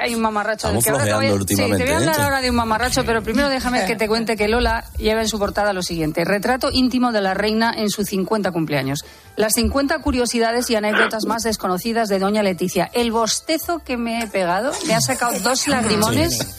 [0.00, 0.66] hay un mamarracho.
[0.68, 2.22] Estamos que ahora te voy a- flojeando Sí, te voy a hablar ¿eh?
[2.22, 5.38] ahora de un mamarracho, pero primero déjame que te cuente que Lola lleva en su
[5.38, 6.24] portada lo siguiente.
[6.24, 9.04] Retrato íntimo de la reina en su 50 cumpleaños.
[9.38, 12.90] Las 50 curiosidades y anécdotas más desconocidas de doña Leticia.
[12.92, 16.56] El bostezo que me he pegado me ha sacado dos lagrimones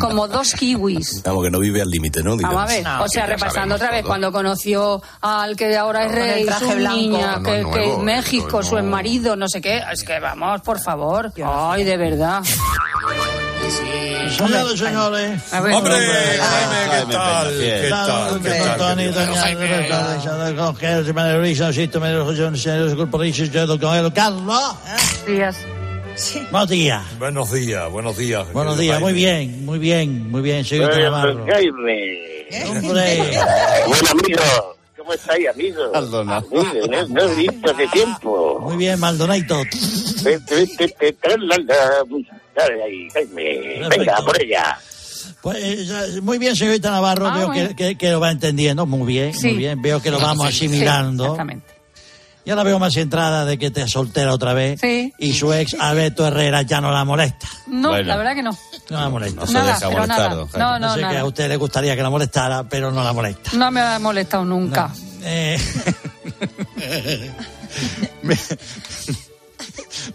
[0.00, 1.22] como dos kiwis.
[1.22, 2.36] Vamos, que no vive al límite, ¿no?
[2.36, 3.06] Vamos a ver, Digamos.
[3.06, 6.64] o sea, repasando otra vez, cuando conoció al que ahora es Con el rey, traje
[6.72, 6.96] su blanco.
[6.96, 10.62] niña, No, que, no, que en México, su marido, no sé qué, es que vamos,
[10.62, 12.42] por favor, ay, de verdad.
[13.70, 15.40] Señores, señores.
[15.60, 15.72] Ver.
[15.72, 17.58] Hombre, Jaime, ¿qué tal?
[17.58, 18.42] ¿Qué tal?
[18.42, 18.76] ¿Qué tal?
[18.78, 19.42] Tony, doña
[24.12, 24.74] Carlos.
[25.26, 25.56] Días.
[26.50, 27.02] Buenos días.
[27.18, 28.52] Buenos días, buenos días.
[28.52, 31.44] Buenos días, muy bien, muy bien, muy bien, señor Eh, Navarro.
[31.46, 32.46] Jaime.
[32.68, 33.40] Hombre.
[33.86, 34.75] Buen amigo.
[35.06, 35.82] ¿Cómo estáis, amigo?
[35.92, 36.48] Maldonado.
[36.50, 38.58] No, no he visto hace tiempo.
[38.60, 39.62] Muy bien, Maldonado.
[42.56, 43.88] Dale ahí, Jaime.
[43.88, 44.76] Venga, por ella.
[45.42, 47.68] Pues, eh, muy bien, señorita Navarro, Ah, veo bueno.
[47.68, 49.46] que, que- que lo va entendiendo, muy bien, Sí.
[49.48, 51.22] muy bien, veo que lo vamos Sí, asimilando.
[51.24, 51.75] exactamente.
[52.46, 54.80] Ya la veo más centrada de que te soltera otra vez.
[55.18, 57.48] Y su ex, Alberto Herrera, ya no la molesta.
[57.66, 58.04] No, Bueno.
[58.06, 58.56] la verdad que no.
[58.88, 59.40] No la molesta.
[59.40, 60.34] No se Nada, deja pero molestar, nada.
[60.36, 60.64] don Jaime.
[60.64, 63.50] No, no, sé que a usted le gustaría que la molestara, pero no la molesta.
[63.54, 64.90] No me ha molestado nunca.
[65.24, 65.60] Eh,
[68.22, 68.36] me,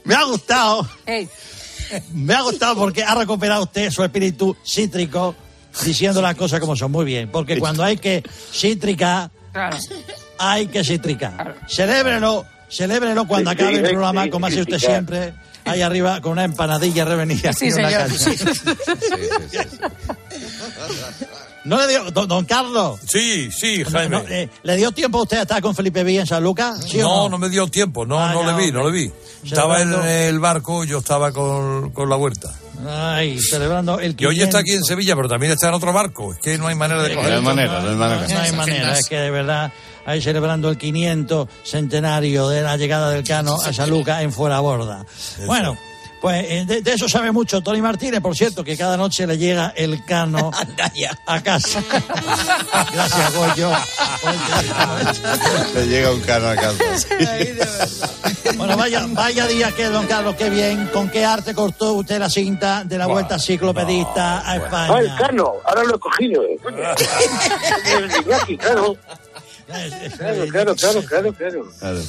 [0.06, 0.88] me ha gustado.
[2.14, 5.36] Me ha gustado porque ha recuperado usted su espíritu cítrico
[5.84, 6.92] diciendo las cosas como son.
[6.94, 7.30] Muy bien.
[7.30, 8.24] Porque cuando hay que
[8.54, 9.76] cítrica, Claro.
[10.42, 11.56] Hay que citricar.
[11.68, 15.34] Celébrelo, celébrelo cuando Sí, acabe sí, el sí, programa, sí, como hace usted siempre,
[15.66, 17.54] ahí arriba con una empanadilla revenida.
[17.54, 18.08] Sí, y una señor.
[18.08, 19.90] cancha.
[21.64, 23.00] ¿No le dio, don, don Carlos?
[23.08, 24.10] Sí, sí, Jaime.
[24.10, 26.84] No, eh, ¿Le dio tiempo a usted a estar con Felipe Villa en San Lucas?
[26.90, 27.30] ¿Sí no, no?
[27.30, 28.72] no me dio tiempo, no, Ah, no le vi, hombre.
[28.72, 29.12] no le vi.
[29.44, 32.52] Estaba en el barco, yo estaba con, con la huerta.
[32.90, 34.88] Ay, celebrando el Y hoy está aquí en 500.
[34.88, 36.34] Sevilla, pero también está en otro barco.
[36.34, 37.40] Es que no hay manera de coger.
[37.44, 39.72] No hay manera, es que de verdad,
[40.06, 44.60] ahí celebrando el 500 centenario de la llegada del Cano a San Lucas en Fuera
[44.60, 45.06] Borda.
[45.46, 45.78] Bueno,
[46.22, 49.38] pues eh, de, de eso sabe mucho Tony Martínez, por cierto, que cada noche le
[49.40, 50.52] llega el Cano
[51.26, 51.84] a casa.
[52.94, 53.72] Gracias, Goyo.
[55.74, 56.78] Le llega un cano a casa.
[58.56, 60.88] Bueno, vaya, vaya día que, don Carlos, qué bien.
[60.94, 64.94] ¿Con qué arte cortó usted la cinta de la vuelta ciclopedista a España?
[64.96, 65.54] Ah, el Cano.
[65.66, 66.44] Ahora lo he cogido.
[66.44, 66.58] eh.
[67.98, 68.96] El Iñaki, claro.
[70.18, 71.34] Claro, claro, claro, claro,
[71.80, 72.02] claro.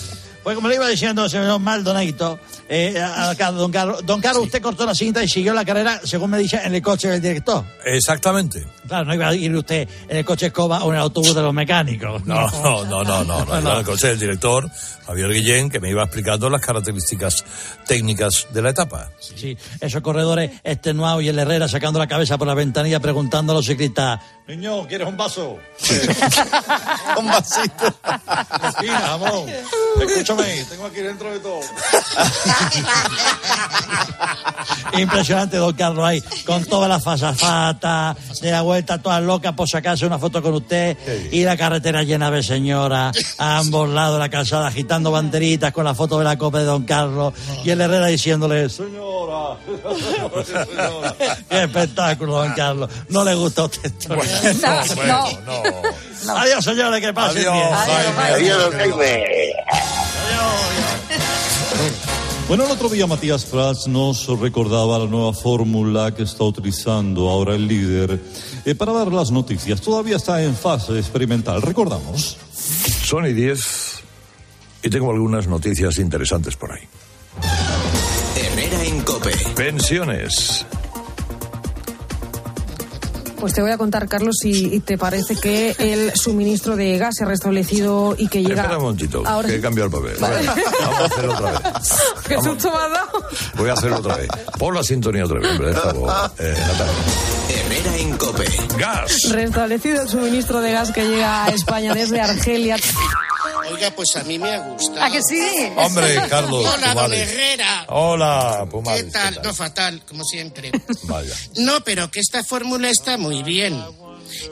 [0.43, 2.39] Pues como le iba diciendo, señor Maldonado,
[2.69, 3.01] eh,
[3.55, 6.61] don Carlos, don Carlos, usted cortó la cinta y siguió la carrera, según me dice,
[6.65, 7.65] en el coche del director.
[7.85, 8.67] Exactamente.
[8.87, 11.43] Claro, no iba a ir usted en el coche escoba o en el autobús de
[11.43, 12.25] los mecánicos.
[12.27, 13.45] No, no, no, no, no.
[13.45, 13.59] no.
[13.59, 14.69] En el coche del director,
[15.07, 17.45] Javier Guillén, que me iba explicando las características
[17.87, 19.11] técnicas de la etapa.
[19.21, 23.57] Sí, esos corredores extenuados y el Herrera sacando la cabeza por la ventanilla preguntando a
[23.57, 25.59] los ciclistas, Niño, ¿quieres un vaso?
[27.19, 27.95] un vasito.
[28.61, 29.47] Respira, amor.
[30.33, 31.61] Escúchame, tengo aquí dentro de todo.
[34.99, 40.07] Impresionante, don Carlos, ahí, con todas las fasafatas, de la vuelta, todas locas por sacarse
[40.07, 40.97] una foto con usted,
[41.31, 45.85] y la carretera llena de señoras, a ambos lados de la calzada, agitando banderitas con
[45.85, 47.33] la foto de la copa de don Carlos,
[47.65, 51.15] y el Herrera diciéndole, señora, señora.
[51.49, 52.91] qué espectáculo, don Carlos.
[53.09, 54.15] No le gusta a usted esto.
[55.47, 56.35] no.
[56.37, 57.69] Adiós, señores, que pasen Adiós, bien.
[57.73, 58.35] Jaime.
[58.35, 59.42] Adiós, don Jaime.
[62.53, 67.55] Bueno, el otro día Matías Prats nos recordaba la nueva fórmula que está utilizando ahora
[67.55, 68.21] el líder
[68.67, 69.81] eh, para dar las noticias.
[69.81, 72.37] Todavía está en fase experimental, recordamos.
[73.05, 74.03] Son y 10
[74.83, 76.83] Y tengo algunas noticias interesantes por ahí.
[78.37, 79.33] Herrera en Cope.
[79.57, 80.67] Pensiones.
[83.43, 87.25] Pues te voy a contar, Carlos, si te parece que el suministro de gas se
[87.25, 88.63] ha restablecido y que llega.
[88.63, 90.17] Espera un momentito, Ahora que he cambiado el papel.
[90.81, 91.61] Vamos a hacerlo otra vez.
[92.29, 93.59] ¿Qué susto me?
[93.59, 94.29] Voy a hacerlo otra vez.
[94.61, 96.31] Pon la sintonía otra vez, hombre, por favor.
[96.39, 96.95] Eh, Natalia.
[97.49, 98.45] Herrera en Cope.
[98.79, 99.31] Gas.
[99.31, 102.77] Restablecido el suministro de gas que llega a España desde Argelia.
[103.73, 105.03] Oiga, pues a mí me ha gustado.
[105.03, 105.41] ¿A que sí?
[105.77, 106.67] Hombre, Carlos.
[106.75, 107.13] Hola, don.
[107.13, 107.87] Herrera.
[107.89, 109.41] Hola, ¿Qué tal?
[109.43, 110.71] No, fatal, como siempre.
[111.05, 111.35] Vaya.
[111.57, 113.83] No, pero que esta fórmula está muy bien.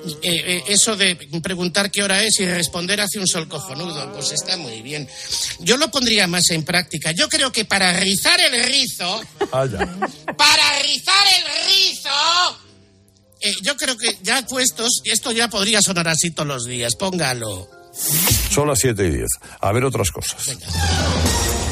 [0.04, 4.30] Eh, eh, eso de preguntar qué hora es y responder hace un sol cojonudo, pues
[4.32, 5.08] está muy bien.
[5.60, 7.12] Yo lo pondría más en práctica.
[7.12, 9.66] Yo creo que para rizar el rizo, Ah,
[10.36, 12.10] para rizar el rizo,
[13.40, 16.94] eh, yo creo que ya puestos, esto ya podría sonar así todos los días.
[16.96, 17.79] Póngalo.
[18.50, 19.26] Son las 7 y 10.
[19.60, 20.56] A ver otras cosas.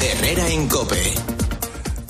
[0.01, 1.13] Herrera en Cope.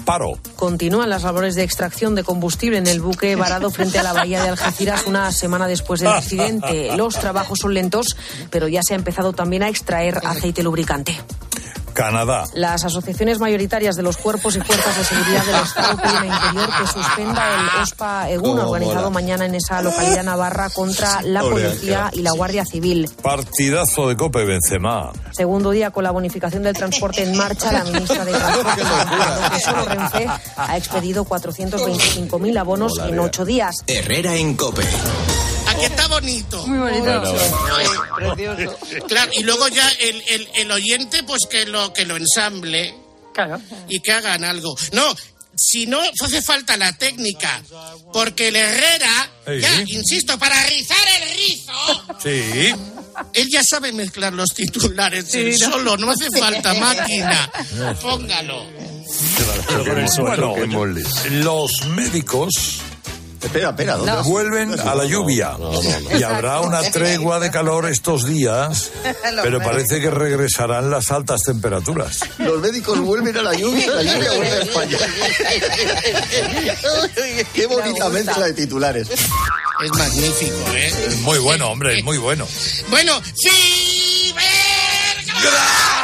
[0.06, 0.40] Paro.
[0.56, 4.42] Continúan las labores de extracción de combustible en el buque varado frente a la bahía
[4.42, 6.98] de Algeciras una semana después del accidente.
[6.98, 8.18] Los trabajos son lentos,
[8.50, 11.16] pero ya se ha empezado también a extraer aceite lubricante.
[12.00, 12.46] Canadá.
[12.54, 16.70] Las asociaciones mayoritarias de los cuerpos y fuerzas de seguridad del Estado piden a Interior
[16.80, 19.10] que suspenda el OSPA EGUN organizado mola.
[19.10, 23.10] mañana en esa localidad navarra contra la policía y la Guardia Civil.
[23.22, 25.12] Partidazo de Cope Benzema.
[25.32, 30.26] Segundo día con la bonificación del transporte en marcha, la ministra de que solo Renfe
[30.56, 33.76] ha expedido 425.000 abonos en ocho días.
[33.88, 34.84] Herrera en Cope.
[35.80, 36.68] Aquí está bonito.
[36.68, 37.22] Muy bonito.
[38.16, 38.78] Precioso.
[39.08, 42.94] Claro, y luego ya el, el, el oyente, pues que lo, que lo ensamble.
[43.34, 43.60] Claro.
[43.88, 44.76] Y que hagan algo.
[44.92, 45.04] No,
[45.56, 47.62] si no hace falta la técnica,
[48.14, 49.60] porque el Herrera, Sí.
[49.62, 52.74] ya, insisto, para rizar el rizo, Sí.
[53.34, 55.72] él ya sabe mezclar los titulares Sí, él ¿no?
[55.72, 57.50] solo, no hace falta máquina.
[58.02, 58.64] Póngalo.
[60.20, 60.56] Bueno,
[61.32, 62.52] los médicos
[63.42, 63.96] Espera, espera.
[63.96, 65.58] ¿dónde vuelven a la lluvia
[66.18, 68.92] y habrá una tregua de calor estos días,
[69.44, 72.20] pero parece que regresarán las altas temperaturas.
[72.38, 74.98] Los médicos vuelven a la lluvia, la lluvia vuelve a España.
[77.54, 79.08] Qué bonita mezcla de titulares.
[79.10, 80.94] Es magnífico, ¿eh?
[81.08, 82.46] Es muy bueno, hombre, es muy bueno.
[82.90, 84.34] Bueno, sí.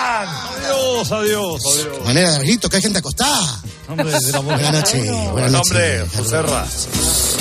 [0.07, 2.05] Adiós, adiós, adiós.
[2.05, 3.61] Manera de abririto, que hay gente acostada.
[3.89, 5.05] Hombre, de la Buenas noches.
[5.05, 5.71] Buenas Buen noches.
[5.71, 6.65] hombre, José Ra.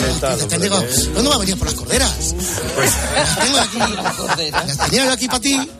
[0.06, 0.58] ¿Qué tal, Te hombre?
[0.58, 2.34] tengo- ¿Cuándo va a venir por las corderas?
[3.16, 3.78] Las tengo aquí.
[4.66, 5.56] Las tenía yo aquí para ti.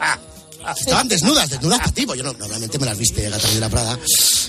[0.80, 2.06] Estaban desnudas, desnudas para ti.
[2.06, 3.98] Pues yo no- normalmente me las viste Gata de la Prada.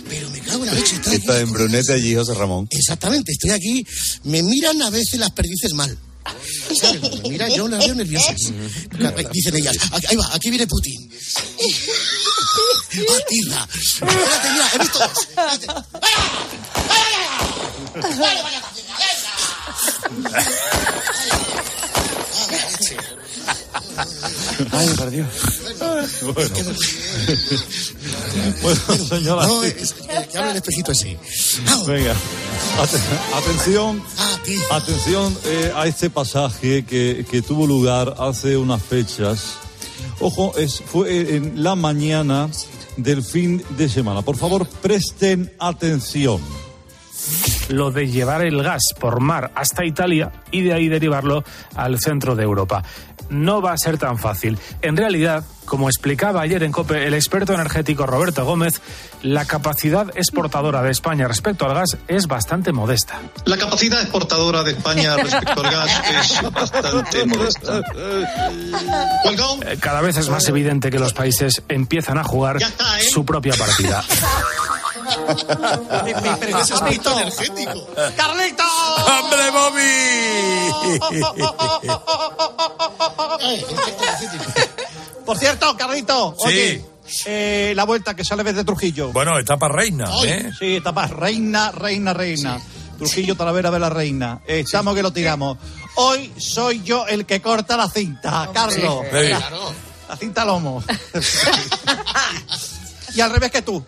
[0.07, 0.95] Pero me cago en la leche.
[1.11, 2.67] Está en Brunete allí, José Ramón.
[2.71, 3.86] Exactamente, estoy aquí.
[4.23, 5.97] Me miran a veces las perdices mal.
[6.80, 7.01] ¿Sabes?
[7.23, 8.36] Me miran, yo las veo nerviosas.
[9.32, 11.11] Dicen ellas, "Aquí- ahí va, aquí viene Putin.
[12.97, 13.67] ¡Ah, tira!
[13.76, 15.11] Espérate, mira, he visto dos.
[15.28, 15.67] Espérate.
[18.07, 18.17] ¡Vaya!
[18.17, 18.61] ¡Vaya!
[20.09, 20.45] ¡Vaya, vaya,
[24.71, 25.27] Ay, por Dios.
[28.61, 29.47] Bueno, señora.
[29.47, 31.17] No, es, que hable el espejito ese.
[31.87, 32.13] Venga,
[32.79, 32.99] Ate-
[33.35, 34.39] atención, Ah,
[34.77, 39.39] atención eh, a este pasaje que, que tuvo lugar hace unas fechas.
[40.19, 42.49] Ojo, es, fue en la mañana
[42.97, 44.21] del fin de semana.
[44.21, 46.41] Por favor, presten atención.
[47.70, 51.43] Lo de llevar el gas por mar hasta Italia y de ahí derivarlo
[51.76, 52.84] al centro de Europa.
[53.30, 54.59] No va a ser tan fácil.
[54.84, 58.82] En realidad, como explicaba ayer en COPE el experto energético Roberto Gómez,
[59.24, 63.20] la capacidad exportadora de España respecto al gas es bastante modesta.
[63.45, 67.82] La capacidad exportadora de España respecto al gas es bastante modesta.
[67.95, 72.57] Eh, Cada vez es más evidente que los países empiezan a jugar
[73.11, 74.03] su propia partida.
[76.39, 77.87] Pero ese espíritu energético.
[78.15, 78.63] ¡Carlito!
[79.07, 81.01] ¡Hombre, Bobby!
[85.25, 86.45] Por cierto, Carlito, Sí.
[86.47, 86.85] oye,
[87.25, 89.11] eh, la vuelta que sale desde Trujillo.
[89.11, 90.51] Bueno, etapa reina, ¿eh?
[90.57, 92.61] Sí, etapa reina, reina, reina.
[92.97, 94.39] Trujillo Talavera de la Reina.
[94.47, 95.57] Estamos que lo tiramos.
[95.95, 99.03] Hoy soy yo el que corta la cinta, Carlos.
[99.11, 99.27] Sí.
[99.29, 99.41] La,
[100.07, 100.81] la cinta lomo.
[103.15, 103.83] y al revés que tú.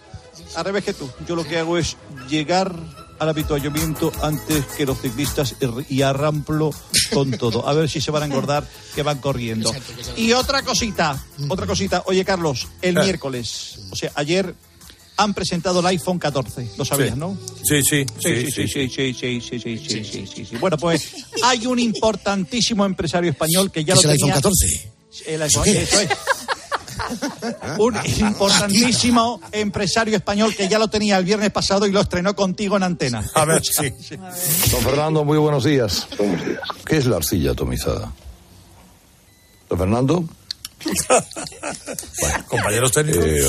[0.58, 1.08] Al revés que tú.
[1.28, 1.98] Yo lo que hago es
[2.30, 2.74] llegar
[3.20, 5.56] al habituallamiento antes que los ciclistas
[5.88, 6.72] y arramplo
[7.14, 7.68] con todo.
[7.68, 9.72] A ver si se van a engordar que van corriendo.
[10.16, 12.02] Y otra cosita, otra cosita.
[12.08, 13.02] Oye, Carlos, el Eh.
[13.04, 14.56] miércoles, o sea, ayer
[15.16, 16.72] han presentado el iPhone 14.
[16.76, 17.20] Lo sabías, Sí.
[17.20, 17.38] ¿no?
[17.64, 20.56] Sí, sí, Sí, sí, sí, sí, sí, sí, sí, sí, sí, sí, sí, sí.
[20.58, 21.12] Bueno, pues
[21.44, 24.34] hay un importantísimo empresario español que ya ¿Es lo el tenía...
[24.36, 24.92] iPhone 14?
[25.28, 26.10] El iPhone, eso es.
[27.80, 32.78] Un importantísimo empresario español que ya lo tenía el viernes pasado y lo estrenó contigo
[32.78, 33.24] en antena.
[33.34, 33.94] A ver, sí.
[34.72, 36.08] Don Fernando, muy buenos días.
[36.86, 38.12] ¿Qué es la arcilla atomizada?
[39.70, 40.24] Don Fernando.
[42.48, 43.26] Compañeros técnicos.
[43.26, 43.44] Eh,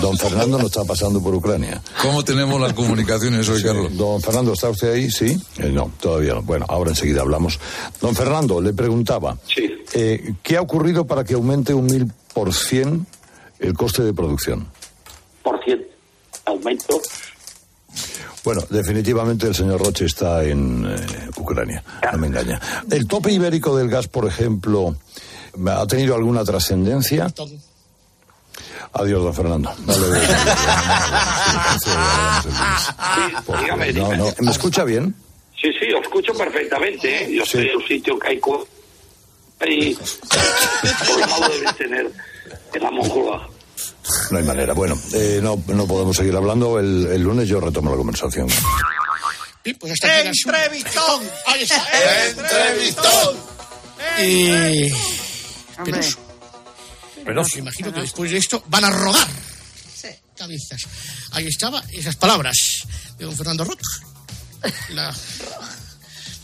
[0.00, 1.80] don Fernando no está pasando por Ucrania.
[2.02, 3.64] ¿Cómo tenemos las comunicaciones hoy, Sí.
[3.64, 3.96] Carlos?
[3.96, 5.10] Don Fernando, ¿está usted ahí?
[5.10, 5.40] Sí.
[5.58, 6.42] Eh, no, todavía no.
[6.42, 7.58] Bueno, ahora enseguida hablamos.
[8.00, 9.38] Don Fernando, le preguntaba.
[9.94, 13.06] eh, ¿Qué ha ocurrido para que aumente un mil por cien
[13.58, 14.66] el coste de producción?
[15.42, 15.86] Por cien.
[16.46, 17.00] Aumento.
[18.42, 20.96] Bueno, definitivamente el señor Roche está en eh,
[21.36, 22.58] Ucrania, no me engaña.
[22.90, 24.96] ¿El tope ibérico del gas, por ejemplo,
[25.70, 27.32] ha tenido alguna trascendencia?
[28.92, 29.72] Adiós, don Fernando.
[29.86, 30.20] No le veo.
[33.60, 34.34] dígame, No, no.
[34.40, 35.14] ¿Me escucha bien?
[35.60, 37.24] Sí, sí, lo escucho perfectamente.
[37.24, 37.28] ¿eh?
[37.36, 37.58] Yo Sí.
[37.58, 38.40] estoy en un sitio que hay...
[39.60, 39.94] hay...
[39.94, 42.10] Por lo malo debe tener
[42.74, 42.90] en la.
[44.30, 44.72] No hay manera.
[44.72, 46.78] Bueno, eh, no, no podemos seguir hablando.
[46.80, 48.48] El, el lunes yo retomo la conversación.
[49.78, 50.06] Pues asunto.
[52.38, 53.36] ¡Entrevistón!
[54.16, 54.90] Ahí
[55.84, 56.18] penoso.
[57.24, 57.58] Penoso.
[57.58, 59.28] Imagino que después de esto van a rodar
[60.40, 60.80] cabezas.
[61.32, 62.56] Ahí estaba esas palabras
[63.18, 63.80] de don Fernando Rock.
[64.90, 65.14] La,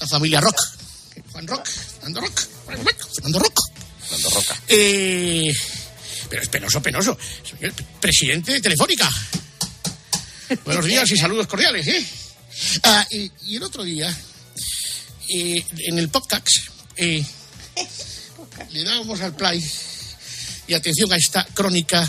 [0.00, 0.56] la familia Rock.
[1.32, 3.60] Juan Rock, Fernando Rock, Fernando Rock.
[4.00, 4.56] Fernando Roca.
[4.68, 5.52] Eh,
[6.28, 7.18] pero es penoso, penoso.
[7.42, 9.10] Señor presidente de Telefónica.
[10.64, 12.06] Buenos días y saludos cordiales, ¿eh?
[12.84, 14.14] Ah, y, y el otro día,
[15.28, 16.48] eh, en el podcast,
[16.96, 17.24] eh,
[18.72, 19.64] le dábamos al play.
[20.66, 22.08] Y atención a esta crónica.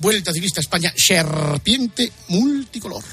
[0.00, 3.04] Vuelta Ciclista España, serpiente multicolor.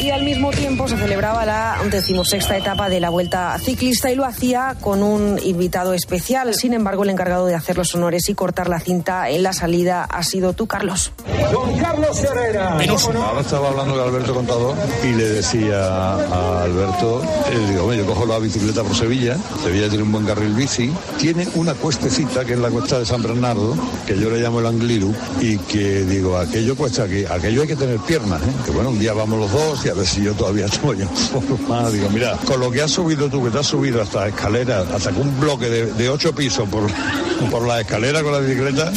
[0.00, 4.24] Y al mismo tiempo se celebraba la decimosexta etapa de la Vuelta Ciclista y lo
[4.24, 6.54] hacía con un invitado especial.
[6.54, 10.04] Sin embargo, el encargado de hacer los honores y cortar la cinta en la salida
[10.04, 11.12] ha sido tú, Carlos.
[11.52, 12.78] Don Carlos Herrera.
[12.78, 14.74] Ahora estaba hablando con Alberto Contador
[15.04, 19.88] y le decía a Alberto, eh, digo, "Hombre, yo cojo la bicicleta por Sevilla, Sevilla
[19.88, 23.76] tiene un buen carril bici, tiene una cuestecita que es la cuesta de San Bernardo,
[24.06, 27.76] que yo le llamo el Angliru, y que digo, aquello cuesta aquí, aquello hay que
[27.76, 28.52] tener piernas, ¿eh?
[28.64, 31.08] que bueno, un día vamos los dos y a ver si yo todavía estoy en
[31.08, 31.90] forma.
[31.90, 35.10] Digo, mira, con lo que has subido tú, que te has subido hasta escaleras, hasta
[35.10, 36.90] que un bloque de, de ocho pisos por,
[37.50, 38.92] por la escalera con la bicicleta,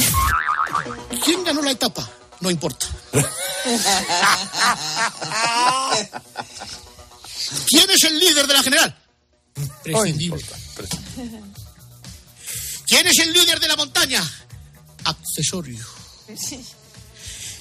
[1.24, 2.08] ¿Quién ganó la etapa?
[2.40, 2.86] No importa.
[7.68, 8.96] ¿Quién es el líder de la general?
[9.82, 10.44] Prescindible.
[12.86, 14.22] ¿Quién es el líder de la montaña?
[15.04, 15.84] Accesorio.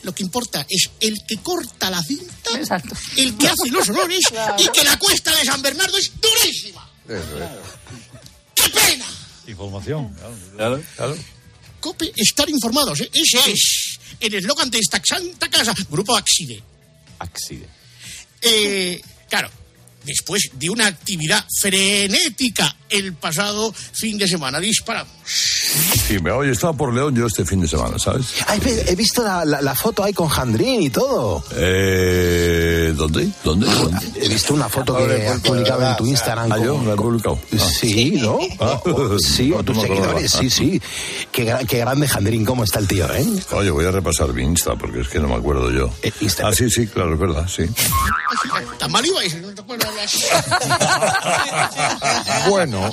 [0.06, 2.52] Lo que importa es el que corta la cinta,
[3.18, 4.22] el que hace los honores
[4.60, 6.88] y que la cuesta de San Bernardo es durísima.
[7.08, 9.06] ¡Qué pena!
[9.48, 10.16] Información.
[10.56, 11.18] Claro, claro.
[11.80, 13.02] Cope, estar informados.
[13.02, 13.10] ¿eh?
[13.12, 15.74] Ese es el eslogan de esta santa casa.
[15.90, 16.62] Grupo Axide.
[17.18, 17.68] Axide.
[18.44, 19.50] Eh, claro,
[20.06, 25.14] después de una actividad frenética el pasado fin de semana, disparamos.
[25.26, 28.28] Sí, me oye, estaba por León yo este fin de semana, ¿sabes?
[28.48, 31.44] Ay, he visto la, la- la foto ahí con Jandrín y todo.
[31.56, 33.28] Eh, ¿Dónde?
[33.44, 33.66] ¿Dónde?
[33.66, 34.00] ¿Dónde?
[34.22, 36.52] He visto una foto que has publicado en tu Instagram.
[36.52, 37.40] Ah, yo, la he publicado.
[37.80, 38.38] Sí, ¿no?
[38.60, 38.80] Ah.
[38.86, 40.82] O- sí, o No tus seguidores, sí, sí.
[41.32, 43.26] Qué, qué grande Jandrín, cómo está el tío, ¿eh?
[43.52, 45.92] Oye, voy a repasar mi Insta porque es que no me acuerdo yo.
[46.44, 47.64] Ah, sí, sí, claro, es verdad, sí.
[48.78, 49.90] Tan mal ibais, no te acuerdas.
[52.50, 52.92] Bueno.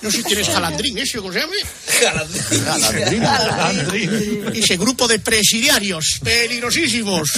[0.00, 1.52] No sé quién es Jalandrín, ¿ese cómo se llama?
[2.00, 3.22] Jalandrín.
[3.22, 4.52] Jalandrín.
[4.54, 7.30] Ese grupo de presidiarios peligrosísimos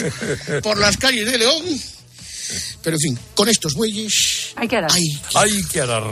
[0.62, 1.64] por las calles de León.
[2.82, 4.52] Pero en fin, con estos bueyes.
[4.56, 4.90] Hay que dar.
[5.34, 6.04] Hay que dar.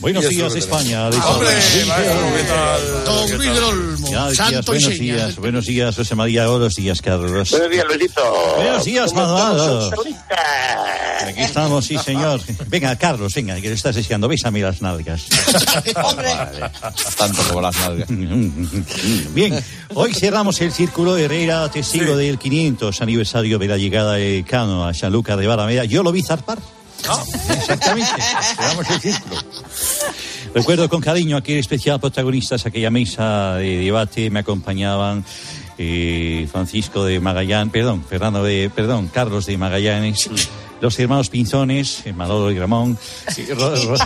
[0.00, 1.08] Buenos días, España.
[1.08, 3.04] ¡Hombre, qué tal?
[3.04, 6.46] Don Olmo, santo buenos días, buenos días, José María.
[6.48, 7.50] Buenos días, Carlos.
[7.50, 8.54] Buenos días, Luisito.
[8.56, 9.90] Buenos días, ¿Cómo estamos, Manolo.
[9.90, 11.26] Carlita?
[11.26, 12.40] Aquí estamos, sí, señor.
[12.66, 14.28] Venga, Carlos, venga, que le estás deseando.
[14.28, 15.26] Bésame las nalgas.
[17.16, 18.08] Tanto como las nalgas.
[19.34, 19.62] Bien,
[19.94, 24.94] hoy cerramos el círculo Herrera, testigo del 500 aniversario de la llegada de Cano a
[24.94, 25.69] Sanlúcar de Barrameda.
[25.88, 26.58] Yo lo vi zarpar.
[27.50, 28.10] Exactamente.
[28.56, 29.40] Cerramos el círculo.
[30.54, 35.24] Recuerdo con cariño a aquel especial protagonistas, aquella mesa de debate, me acompañaban
[35.78, 40.28] eh, Francisco de Magallanes, perdón, Fernando de, perdón, Carlos de Magallanes,
[40.80, 42.98] los hermanos Pinzones, eh, Manolo y Ramón,
[43.56, 43.96] Ro- Ro-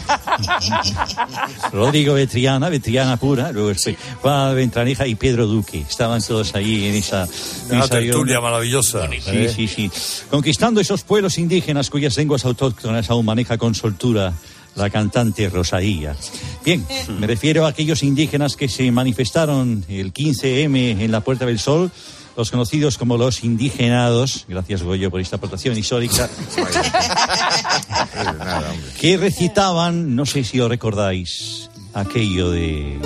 [1.73, 3.73] Rodrigo de Triana, de Triana pura, luego
[4.21, 5.81] Juan Ventraneja y Pedro Duque.
[5.89, 7.25] Estaban todos ahí en esa...
[7.69, 9.09] en Una esa tertulia maravillosa.
[9.09, 9.53] Sí, ¿eh?
[9.55, 9.91] sí, sí.
[10.31, 14.33] Conquistando esos pueblos indígenas cuyas lenguas autóctonas aún maneja con soltura
[14.77, 16.17] la cantante Rosalía.
[16.65, 16.85] Bien,
[17.21, 21.93] me refiero a aquellos indígenas que se manifestaron el 15M en la Puerta del Sol,
[22.37, 26.29] los conocidos como los indigenados, gracias Goyo por esta aportación histórica,
[29.01, 32.99] que recitaban, no sé si os recordáis, aquello de...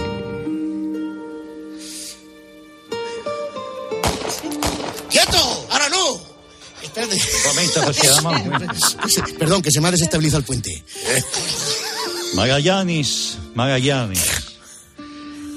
[5.11, 5.67] ¡Quieto!
[5.71, 6.21] ¡Ahora no!
[6.83, 7.21] Espérate.
[7.47, 8.69] Momento, José Adamán.
[9.39, 10.83] Perdón, que se me ha desestabilizado el puente.
[12.35, 14.48] Magallanes, Magallanes.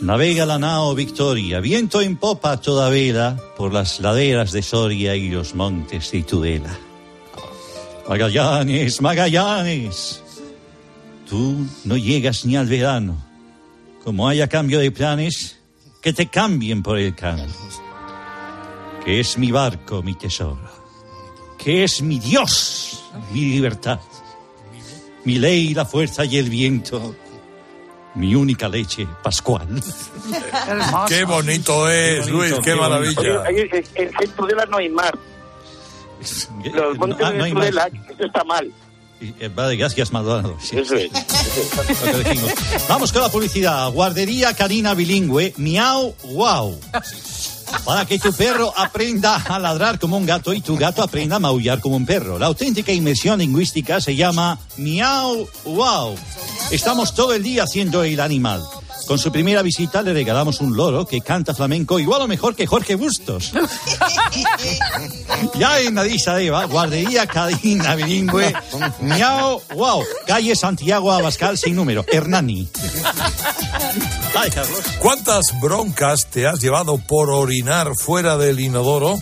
[0.02, 5.30] Navega la nao Victoria, viento en popa toda vela por las laderas de Soria y
[5.30, 6.76] los montes de Tudela.
[8.10, 10.24] Magallanes, Magallanes,
[11.30, 13.16] tú no llegas ni al verano.
[14.04, 15.60] Como haya cambio de planes,
[16.02, 17.46] que te cambien por el cano.
[19.06, 20.68] Que es mi barco, mi tesoro.
[21.60, 24.00] Que es mi Dios, mi libertad.
[25.26, 27.16] Mi ley, la fuerza y el viento.
[28.16, 29.68] Mi única leche, Pascual.
[31.08, 33.44] Qué bonito es, Luis, qué maravilla.
[33.48, 35.18] Oye, oye, en Tudela no hay mar.
[36.74, 38.72] Los montes Ah, no de hay Tudela, esto está mal.
[39.22, 40.58] Eh, Vale, gracias, Maldonado.
[40.60, 40.80] Sí.
[40.80, 41.12] Eso es.
[42.90, 43.90] Vamos con la publicidad.
[43.92, 46.80] Guardería Carina Bilingüe, miau, wow.
[47.86, 51.40] Para que tu perro aprenda a ladrar como un gato y tu gato aprenda a
[51.40, 52.38] maullar como un perro.
[52.38, 56.16] La auténtica inmersión lingüística se llama miau, wow.
[56.70, 58.62] Estamos todo el día haciendo el animal.
[59.12, 62.66] Con su primera visita le regalamos un loro que canta flamenco igual o mejor que
[62.66, 63.52] Jorge Bustos.
[65.56, 68.54] Ya en Nadisa Eva, guardería Cadina Bilingüe,
[69.02, 72.70] miau, wow, calle Santiago Abascal sin número, Hernani.
[74.34, 74.80] Ay, Carlos.
[75.00, 79.22] ¿Cuántas broncas te has llevado por orinar fuera del inodoro?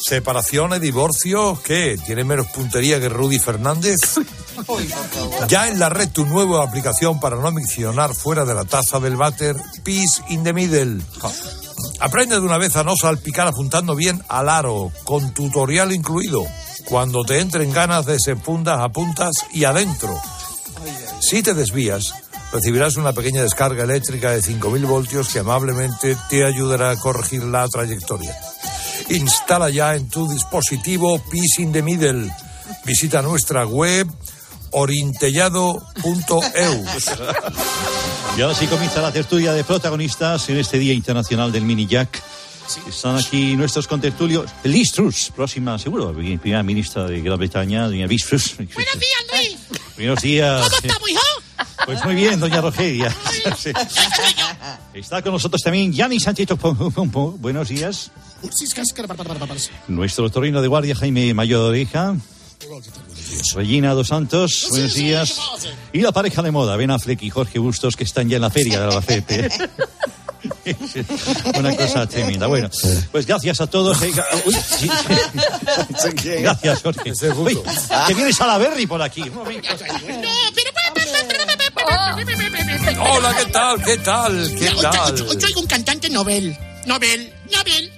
[0.00, 1.56] ¿Separaciones, divorcio?
[1.62, 1.96] ¿Qué?
[2.04, 4.00] ¿Tiene menos puntería que Rudy Fernández?
[5.48, 9.16] Ya en la red tu nueva aplicación para no miccionar fuera de la taza del
[9.16, 11.02] váter, Peace in the Middle.
[12.00, 16.44] Aprende de una vez a no salpicar apuntando bien al aro, con tutorial incluido.
[16.86, 20.18] Cuando te entren ganas de fundas, apuntas y adentro.
[21.20, 22.14] Si te desvías,
[22.52, 27.68] recibirás una pequeña descarga eléctrica de 5.000 voltios que amablemente te ayudará a corregir la
[27.68, 28.34] trayectoria.
[29.10, 32.30] Instala ya en tu dispositivo Peace in the Middle.
[32.84, 34.08] Visita nuestra web
[34.72, 36.84] orintellado.eu.
[38.36, 42.22] Y ahora sí comienza la tertulia de protagonistas en este Día Internacional del Mini Jack.
[42.88, 44.48] Están aquí nuestros contertulios.
[44.62, 48.56] Liz Truss, próxima, seguro, primera ministra de Gran Bretaña, doña Liz Truss.
[48.56, 49.58] Buenos días, Luis.
[49.96, 50.62] Buenos días.
[50.62, 51.20] ¿Cómo estamos, hijo?
[51.84, 53.12] Pues muy bien, doña Rogeria.
[53.58, 53.72] Sí.
[54.94, 56.48] Está con nosotros también Yanni Sánchez.
[57.38, 58.12] Buenos días.
[59.88, 62.14] Nuestro torino de guardia, Jaime Mayor Oreja.
[63.54, 65.36] Regina Dos Santos, buenos días.
[65.92, 68.50] Y la pareja de moda, Ben Affleck y Jorge Bustos, que están ya en la
[68.50, 69.48] feria de Albacete.
[71.58, 72.46] Una cosa tremenda.
[72.46, 72.70] Bueno,
[73.12, 74.00] pues gracias a todos.
[74.02, 74.12] Eh,
[74.46, 74.90] uy, sí.
[76.40, 77.12] Gracias, Jorge.
[77.36, 77.58] Uy,
[78.06, 79.22] que vienes a la Berry por aquí.
[79.22, 79.68] Un momento.
[83.00, 83.84] Hola, ¿qué tal?
[83.84, 84.54] ¿Qué tal?
[84.58, 85.22] ¿Qué tal?
[85.28, 86.56] Hoy, traigo un cantante Nobel.
[86.86, 87.89] Nobel, Nobel.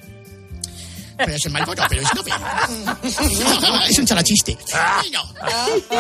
[1.16, 2.32] Pero es el Malboro, pero es Nobel.
[3.62, 4.56] No, es un charachiste.
[5.12, 5.34] No.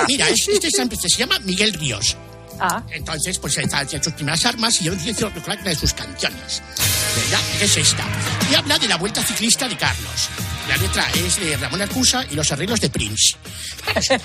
[0.08, 0.76] Mira, es- este es-
[1.08, 2.16] se llama Miguel Ríos.
[2.60, 2.82] Ah.
[2.90, 6.62] Entonces, pues está sus primeras armas y yo decido recordar una de sus canciones.
[7.16, 7.40] ¿Verdad?
[7.60, 8.04] Es esta.
[8.50, 10.28] Y habla de la vuelta ciclista de Carlos.
[10.68, 13.34] La letra es de Ramón Arcusa y los arreglos de Prince.
[13.86, 14.08] Vamos.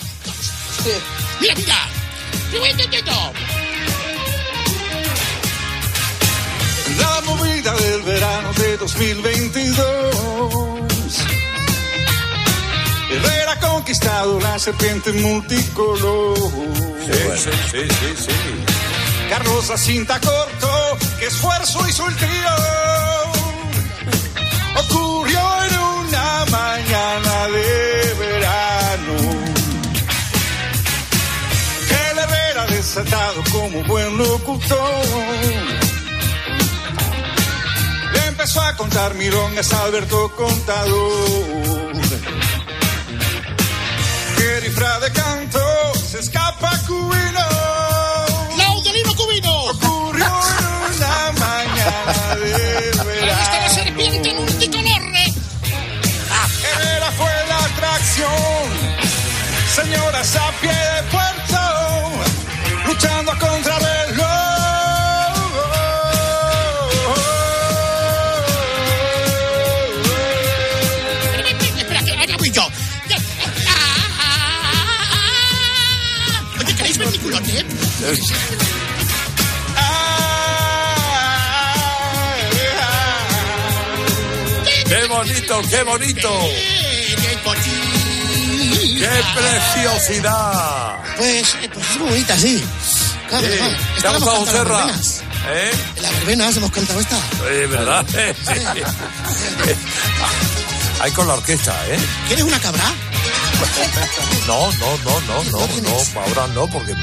[1.42, 1.78] Mira, mira.
[7.00, 10.48] La movida del verano de 2022.
[13.12, 16.38] Herrera ha conquistado la serpiente multicolor.
[16.38, 18.68] Sí, sí, sí, sí, sí.
[19.30, 22.28] Carlos la cinta corto, qué esfuerzo hizo el tío.
[24.78, 29.16] Ocurrió en una mañana de verano.
[32.12, 35.87] El Herrera desatado como buen locutor.
[38.40, 41.92] Empezó a contar mirongas a Alberto Contador.
[44.38, 45.60] Que disfraz de canto
[45.96, 47.40] se escapa cubino.
[48.56, 49.52] ¡Laudelino cubino!
[49.72, 50.28] Ocurrió
[50.60, 53.74] en una mañana de ¡Está la verano.
[53.74, 55.02] serpiente multicolor!
[56.62, 58.32] Herrera fue la atracción.
[59.74, 61.27] Señoras a pie de puerto,
[85.48, 86.30] bonito, qué bonito.
[89.00, 90.96] ¡Qué preciosidad!
[91.18, 92.64] Pues, eh, pues es muy bonita, sí.
[93.30, 93.72] Claro, Sí, claro.
[93.72, 94.78] ¿te Esta ha la hemos gustado, cantado en Serra?
[94.78, 95.22] verbenas.
[95.50, 95.72] ¿Eh?
[95.96, 97.18] En las verbenas hemos cantado esta.
[97.50, 98.06] Eh, ¿Verdad?
[98.10, 98.18] Sí.
[101.02, 102.00] Hay con la orquesta, ¿eh?
[102.28, 102.84] ¿Quieres una cabra?
[104.48, 106.94] No, no, no, no, no, no, ahora no, porque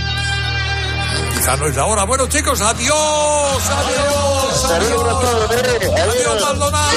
[1.36, 2.04] quizá no es la hora.
[2.04, 5.24] Bueno, chicos, adiós, adiós, adiós.
[6.00, 6.88] Adiós, Maldonado.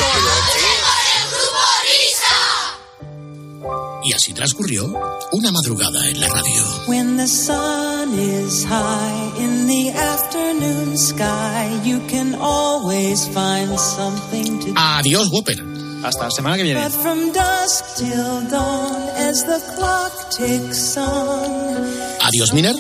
[4.08, 4.86] Y así transcurrió
[5.34, 6.64] una madrugada en la radio.
[6.88, 14.68] When the sun is high in the afternoon sky, you can always find something to
[14.68, 14.74] do.
[14.78, 15.62] Adiós, Whopper.
[16.06, 16.82] Hasta la semana que viene.
[16.82, 21.92] But from dusk till dawn, as the clock ticks on,
[22.22, 22.76] Adiós, Miner.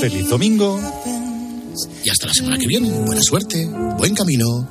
[0.00, 0.80] Feliz domingo.
[2.02, 2.90] Y hasta la semana que viene.
[3.06, 3.64] Buena suerte,
[3.96, 4.66] buen camino.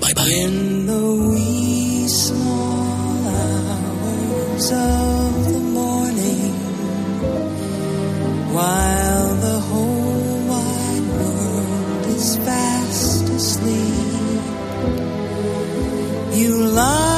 [0.00, 0.48] Bye bye.
[4.58, 6.52] Of the morning,
[8.52, 14.42] while the whole wide world is fast asleep,
[16.34, 17.17] you lie